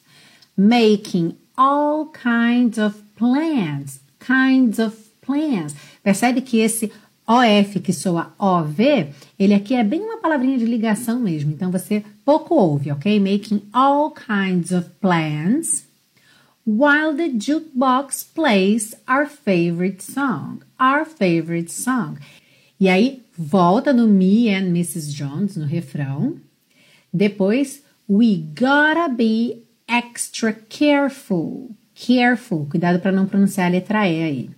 Making 0.56 1.36
all 1.56 2.06
kinds 2.12 2.78
of 2.78 3.02
plans, 3.16 4.00
kinds 4.20 4.78
of 4.78 4.96
plans. 5.20 5.74
Percebe 6.02 6.40
que 6.42 6.58
esse 6.58 6.92
OF 7.26 7.80
que 7.80 7.92
soa 7.92 8.34
OV, 8.38 9.08
ele 9.38 9.54
aqui 9.54 9.74
é 9.74 9.82
bem 9.82 10.00
uma 10.00 10.18
palavrinha 10.18 10.58
de 10.58 10.66
ligação 10.66 11.20
mesmo, 11.20 11.50
então 11.52 11.70
você 11.70 12.04
pouco 12.24 12.54
ouve, 12.54 12.92
ok? 12.92 13.18
Making 13.18 13.62
all 13.72 14.12
kinds 14.12 14.72
of 14.72 14.90
plans 15.00 15.86
while 16.66 17.14
the 17.14 17.28
jukebox 17.28 18.24
plays 18.34 18.94
our 19.08 19.26
favorite 19.26 20.02
song. 20.02 20.60
Our 20.78 21.04
favorite 21.04 21.70
song. 21.70 22.18
E 22.80 22.88
aí, 22.88 23.22
volta 23.36 23.92
no 23.92 24.08
Me 24.08 24.48
and 24.48 24.68
Mrs. 24.68 25.12
Jones, 25.12 25.56
no 25.56 25.66
refrão. 25.66 26.36
Depois, 27.12 27.82
we 28.08 28.44
gotta 28.54 29.08
be 29.08 29.62
extra 29.86 30.52
careful. 30.52 31.70
Careful, 31.94 32.66
cuidado 32.66 32.98
para 32.98 33.12
não 33.12 33.26
pronunciar 33.26 33.68
a 33.68 33.70
letra 33.70 34.08
E 34.08 34.22
aí. 34.22 34.50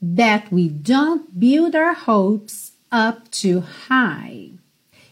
That 0.00 0.52
we 0.52 0.68
don't 0.68 1.38
build 1.38 1.74
our 1.74 1.94
hopes 1.94 2.72
up 2.90 3.28
too 3.30 3.62
high. 3.88 4.52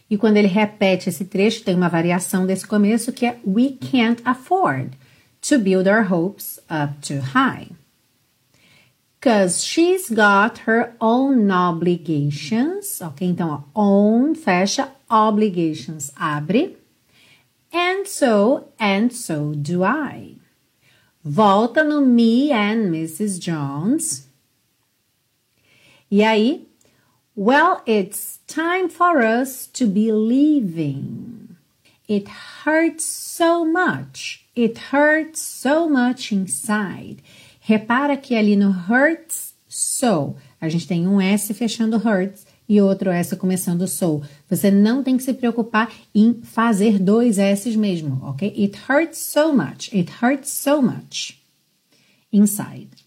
E 0.09 0.17
quando 0.17 0.37
ele 0.37 0.47
repete 0.47 1.09
esse 1.09 1.25
trecho, 1.25 1.63
tem 1.63 1.75
uma 1.75 1.89
variação 1.89 2.45
desse 2.45 2.65
começo 2.65 3.11
que 3.11 3.25
é 3.25 3.37
we 3.45 3.71
can't 3.71 4.21
afford 4.23 4.91
to 5.41 5.59
build 5.59 5.89
our 5.89 6.11
hopes 6.11 6.59
up 6.69 6.93
too 7.01 7.19
high. 7.19 7.69
Because 9.19 9.65
she's 9.65 10.09
got 10.09 10.61
her 10.67 10.93
own 11.01 11.51
obligations. 11.51 13.01
Ok, 13.01 13.27
então, 13.27 13.63
own 13.75 14.35
fecha, 14.35 14.91
obligations 15.09 16.11
abre. 16.15 16.77
And 17.73 18.05
so, 18.05 18.69
and 18.79 19.11
so 19.11 19.53
do 19.53 19.83
I. 19.83 20.35
Volta 21.23 21.83
no 21.83 21.99
me 21.99 22.51
and 22.53 22.89
Mrs. 22.91 23.39
Jones. 23.39 24.26
E 26.09 26.23
aí, 26.23 26.65
well, 27.35 27.81
it's 27.85 28.39
time 28.47 28.89
for 28.89 29.21
us 29.21 29.67
to 29.67 29.85
be 29.85 30.11
leaving. 30.11 31.55
It 32.07 32.29
hurts 32.65 33.03
so 33.03 33.65
much. 33.65 34.45
It 34.55 34.79
hurts 34.93 35.41
so 35.41 35.89
much 35.89 36.31
inside. 36.31 37.17
Repara 37.59 38.15
que 38.15 38.35
ali 38.35 38.55
no 38.55 38.71
hurts 38.71 39.53
so, 39.67 40.35
a 40.59 40.69
gente 40.69 40.87
tem 40.87 41.07
um 41.07 41.19
S 41.19 41.53
fechando 41.53 41.97
hurts 41.97 42.47
e 42.69 42.81
outro 42.81 43.11
S 43.11 43.35
começando 43.35 43.87
so. 43.87 44.21
Você 44.49 44.71
não 44.71 45.03
tem 45.03 45.17
que 45.17 45.23
se 45.23 45.33
preocupar 45.33 45.91
em 46.15 46.41
fazer 46.41 46.97
dois 46.97 47.37
S's 47.37 47.75
mesmo, 47.75 48.19
ok? 48.23 48.47
It 48.47 48.79
hurts 48.89 49.17
so 49.17 49.53
much. 49.53 49.93
It 49.93 50.09
hurts 50.21 50.49
so 50.49 50.81
much 50.81 51.37
inside. 52.31 53.06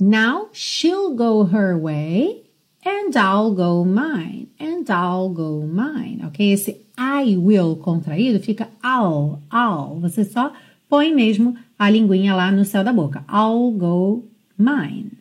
Now 0.00 0.48
she'll 0.52 1.14
go 1.14 1.44
her 1.44 1.76
way 1.76 2.44
and 2.84 3.16
I'll 3.16 3.52
go 3.52 3.84
mine. 3.84 4.48
And 4.58 4.88
I'll 4.90 5.28
go 5.28 5.66
mine, 5.66 6.22
ok? 6.24 6.52
Esse 6.52 6.80
I 6.96 7.36
will 7.36 7.76
contraído 7.76 8.40
fica 8.40 8.68
I'll, 8.82 9.42
I'll. 9.50 10.00
Você 10.00 10.24
só 10.24 10.52
põe 10.88 11.14
mesmo 11.14 11.56
a 11.78 11.90
linguinha 11.90 12.34
lá 12.34 12.50
no 12.50 12.64
céu 12.64 12.82
da 12.82 12.92
boca. 12.92 13.24
I'll 13.28 13.72
go 13.72 14.24
mine. 14.56 15.12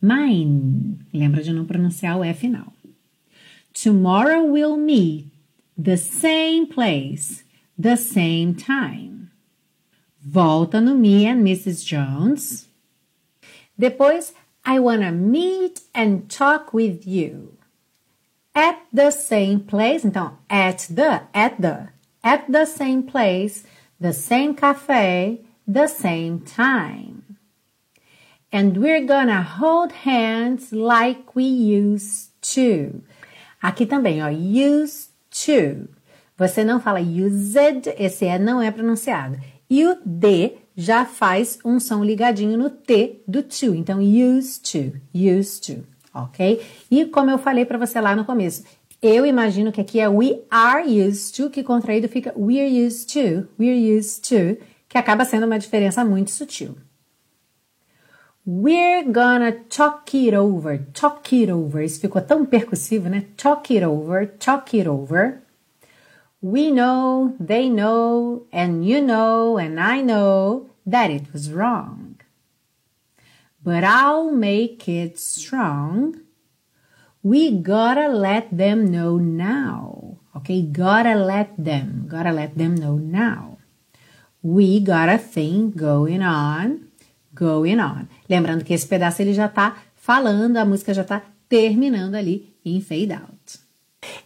Mine. 0.00 0.98
Lembra 1.12 1.42
de 1.42 1.52
não 1.52 1.64
pronunciar 1.64 2.16
o 2.18 2.24
E 2.24 2.32
final. 2.34 2.72
Tomorrow 3.72 4.44
we'll 4.44 4.76
meet 4.76 5.26
the 5.76 5.96
same 5.96 6.66
place, 6.66 7.44
the 7.80 7.96
same 7.96 8.54
time. 8.54 9.30
Volta 10.20 10.80
no 10.80 10.94
me 10.94 11.26
and 11.26 11.42
Mrs. 11.42 11.84
Jones. 11.84 12.67
Depois, 13.78 14.32
I 14.64 14.80
wanna 14.80 15.12
meet 15.12 15.80
and 15.94 16.28
talk 16.28 16.74
with 16.74 17.06
you. 17.06 17.56
At 18.54 18.80
the 18.92 19.10
same 19.10 19.60
place, 19.60 20.04
então, 20.04 20.36
at 20.50 20.88
the, 20.90 21.22
at 21.32 21.60
the, 21.60 21.90
at 22.24 22.50
the 22.50 22.66
same 22.66 23.04
place, 23.04 23.64
the 24.00 24.12
same 24.12 24.54
cafe, 24.54 25.42
the 25.66 25.86
same 25.86 26.40
time. 26.40 27.36
And 28.50 28.78
we're 28.78 29.04
gonna 29.04 29.42
hold 29.42 29.92
hands 29.92 30.72
like 30.72 31.36
we 31.36 31.44
used 31.44 32.30
to. 32.54 33.02
Aqui 33.62 33.86
também, 33.86 34.22
ó, 34.22 34.28
used 34.28 35.10
to. 35.30 35.88
Você 36.36 36.64
não 36.64 36.80
fala 36.80 37.00
used, 37.00 37.92
esse 37.98 38.24
E 38.24 38.38
não 38.38 38.62
é 38.62 38.70
pronunciado. 38.70 39.38
E 39.68 39.84
o 39.86 39.98
D 40.04 40.56
já 40.80 41.04
faz 41.04 41.58
um 41.64 41.80
som 41.80 42.04
ligadinho 42.04 42.56
no 42.56 42.70
T 42.70 43.20
do 43.26 43.42
to. 43.42 43.74
Então, 43.74 43.98
used 44.00 44.62
to, 44.70 44.96
used 45.12 45.66
to, 45.66 45.84
ok? 46.14 46.64
E 46.88 47.04
como 47.06 47.32
eu 47.32 47.38
falei 47.38 47.64
para 47.64 47.76
você 47.76 48.00
lá 48.00 48.14
no 48.14 48.24
começo, 48.24 48.62
eu 49.02 49.26
imagino 49.26 49.72
que 49.72 49.80
aqui 49.80 49.98
é 49.98 50.08
we 50.08 50.40
are 50.48 50.84
used 50.86 51.34
to, 51.34 51.50
que 51.50 51.64
contraído 51.64 52.08
fica 52.08 52.32
we're 52.36 52.86
used 52.86 53.12
to, 53.12 53.48
we're 53.58 53.98
used 53.98 54.22
to, 54.28 54.64
que 54.88 54.96
acaba 54.96 55.24
sendo 55.24 55.46
uma 55.46 55.58
diferença 55.58 56.04
muito 56.04 56.30
sutil. 56.30 56.76
We're 58.46 59.02
gonna 59.02 59.52
talk 59.68 60.16
it 60.16 60.34
over. 60.34 60.86
Talk 60.94 61.34
it 61.34 61.52
over. 61.52 61.84
Isso 61.84 62.00
ficou 62.00 62.22
tão 62.22 62.46
percussivo, 62.46 63.08
né? 63.08 63.26
Talk 63.36 63.76
it 63.76 63.84
over. 63.84 64.28
Talk 64.38 64.78
it 64.78 64.88
over. 64.88 65.42
We 66.40 66.70
know, 66.70 67.34
they 67.40 67.68
know, 67.68 68.46
and 68.52 68.86
you 68.86 69.00
know, 69.00 69.58
and 69.58 69.80
I 69.80 70.00
know 70.00 70.70
that 70.86 71.10
it 71.10 71.32
was 71.32 71.52
wrong. 71.52 72.20
But 73.62 73.82
I'll 73.84 74.30
make 74.30 74.88
it 74.88 75.18
strong. 75.18 76.20
We 77.22 77.50
gotta 77.50 78.08
let 78.08 78.56
them 78.56 78.86
know 78.86 79.18
now. 79.18 80.18
Okay, 80.36 80.62
gotta 80.62 81.16
let 81.16 81.52
them, 81.58 82.06
gotta 82.08 82.32
let 82.32 82.56
them 82.56 82.76
know 82.76 82.96
now. 82.96 83.58
We 84.40 84.78
got 84.78 85.08
a 85.08 85.18
thing 85.18 85.72
going 85.72 86.22
on 86.22 86.88
going 87.38 87.78
on. 87.78 88.08
Lembrando 88.28 88.64
que 88.64 88.74
esse 88.74 88.86
pedaço 88.86 89.22
ele 89.22 89.32
já 89.32 89.46
está 89.46 89.76
falando, 89.94 90.56
a 90.56 90.64
música 90.64 90.92
já 90.92 91.02
está 91.02 91.22
terminando 91.48 92.16
ali 92.16 92.54
em 92.64 92.80
fade 92.80 93.12
out. 93.12 93.37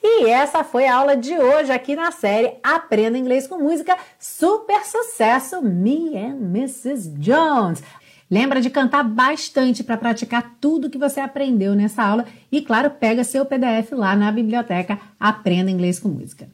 E 0.02 0.26
essa 0.28 0.62
foi 0.62 0.86
a 0.86 0.96
aula 0.96 1.16
de 1.16 1.32
hoje 1.38 1.72
aqui 1.72 1.96
na 1.96 2.10
série 2.10 2.54
Aprenda 2.62 3.16
Inglês 3.16 3.46
com 3.46 3.58
Música, 3.58 3.96
super 4.18 4.84
sucesso, 4.84 5.62
Me 5.62 6.16
and 6.16 6.38
Mrs. 6.40 7.10
Jones. 7.18 7.82
Lembra 8.30 8.60
de 8.60 8.70
cantar 8.70 9.04
bastante 9.04 9.84
para 9.84 9.96
praticar 9.96 10.56
tudo 10.60 10.90
que 10.90 10.98
você 10.98 11.20
aprendeu 11.20 11.74
nessa 11.74 12.02
aula 12.02 12.24
e, 12.50 12.62
claro, 12.62 12.90
pega 12.90 13.24
seu 13.24 13.44
PDF 13.44 13.92
lá 13.92 14.16
na 14.16 14.32
biblioteca 14.32 14.98
Aprenda 15.20 15.70
Inglês 15.70 16.00
com 16.00 16.08
Música. 16.08 16.48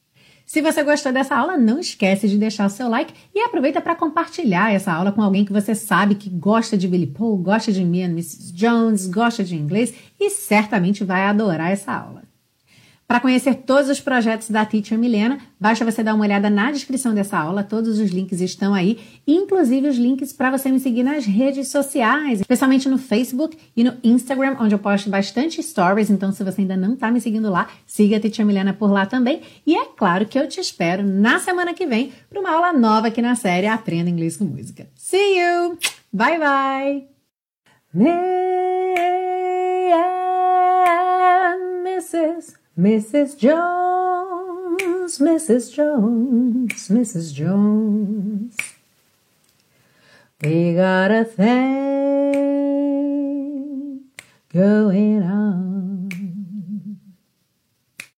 Se 0.44 0.62
você 0.62 0.82
gostou 0.82 1.12
dessa 1.12 1.36
aula, 1.36 1.56
não 1.56 1.78
esquece 1.78 2.26
de 2.28 2.38
deixar 2.38 2.66
o 2.66 2.70
seu 2.70 2.88
like 2.88 3.12
e 3.34 3.40
aproveita 3.40 3.80
para 3.80 3.94
compartilhar 3.94 4.72
essa 4.72 4.92
aula 4.92 5.12
com 5.12 5.22
alguém 5.22 5.44
que 5.44 5.52
você 5.52 5.74
sabe 5.74 6.14
que 6.14 6.30
gosta 6.30 6.76
de 6.76 6.88
Billy 6.88 7.06
Paul, 7.06 7.36
gosta 7.38 7.70
de 7.70 7.84
Me 7.84 8.02
and 8.02 8.12
Mrs. 8.12 8.52
Jones, 8.54 9.06
gosta 9.06 9.44
de 9.44 9.54
inglês 9.54 9.92
e 10.18 10.30
certamente 10.30 11.04
vai 11.04 11.22
adorar 11.22 11.70
essa 11.70 11.92
aula. 11.92 12.27
Para 13.08 13.20
conhecer 13.20 13.54
todos 13.54 13.88
os 13.88 14.00
projetos 14.00 14.50
da 14.50 14.66
Teacher 14.66 14.98
Milena, 14.98 15.38
basta 15.58 15.82
você 15.82 16.02
dar 16.02 16.14
uma 16.14 16.24
olhada 16.24 16.50
na 16.50 16.70
descrição 16.70 17.14
dessa 17.14 17.38
aula, 17.38 17.64
todos 17.64 17.98
os 17.98 18.10
links 18.10 18.42
estão 18.42 18.74
aí, 18.74 18.98
inclusive 19.26 19.88
os 19.88 19.96
links 19.96 20.30
para 20.30 20.50
você 20.50 20.70
me 20.70 20.78
seguir 20.78 21.02
nas 21.04 21.24
redes 21.24 21.68
sociais, 21.68 22.40
especialmente 22.42 22.86
no 22.86 22.98
Facebook 22.98 23.56
e 23.74 23.82
no 23.82 23.96
Instagram, 24.04 24.58
onde 24.60 24.74
eu 24.74 24.78
posto 24.78 25.08
bastante 25.08 25.62
stories, 25.62 26.10
então 26.10 26.30
se 26.32 26.44
você 26.44 26.60
ainda 26.60 26.76
não 26.76 26.92
está 26.92 27.10
me 27.10 27.18
seguindo 27.18 27.50
lá, 27.50 27.70
siga 27.86 28.18
a 28.18 28.20
Teacher 28.20 28.44
Milena 28.44 28.74
por 28.74 28.90
lá 28.90 29.06
também. 29.06 29.40
E 29.66 29.74
é 29.74 29.86
claro 29.86 30.26
que 30.26 30.38
eu 30.38 30.46
te 30.46 30.60
espero 30.60 31.02
na 31.02 31.40
semana 31.40 31.72
que 31.72 31.86
vem 31.86 32.12
para 32.28 32.38
uma 32.38 32.50
aula 32.50 32.74
nova 32.74 33.06
aqui 33.06 33.22
na 33.22 33.34
série 33.34 33.66
Aprenda 33.66 34.10
Inglês 34.10 34.36
com 34.36 34.44
Música. 34.44 34.86
See 34.94 35.38
you! 35.40 35.78
Bye 36.12 36.38
bye! 36.38 37.08
Mrs. 41.98 42.67
Mrs. 42.78 43.36
Jones, 43.36 45.18
Mrs. 45.18 45.74
Jones, 45.74 46.88
Mrs. 46.88 47.34
Jones. 47.34 48.56
We 50.40 50.74
got 50.74 51.10
a 51.10 51.24
thing 51.24 52.38
going 54.52 55.24
on. 55.24 56.07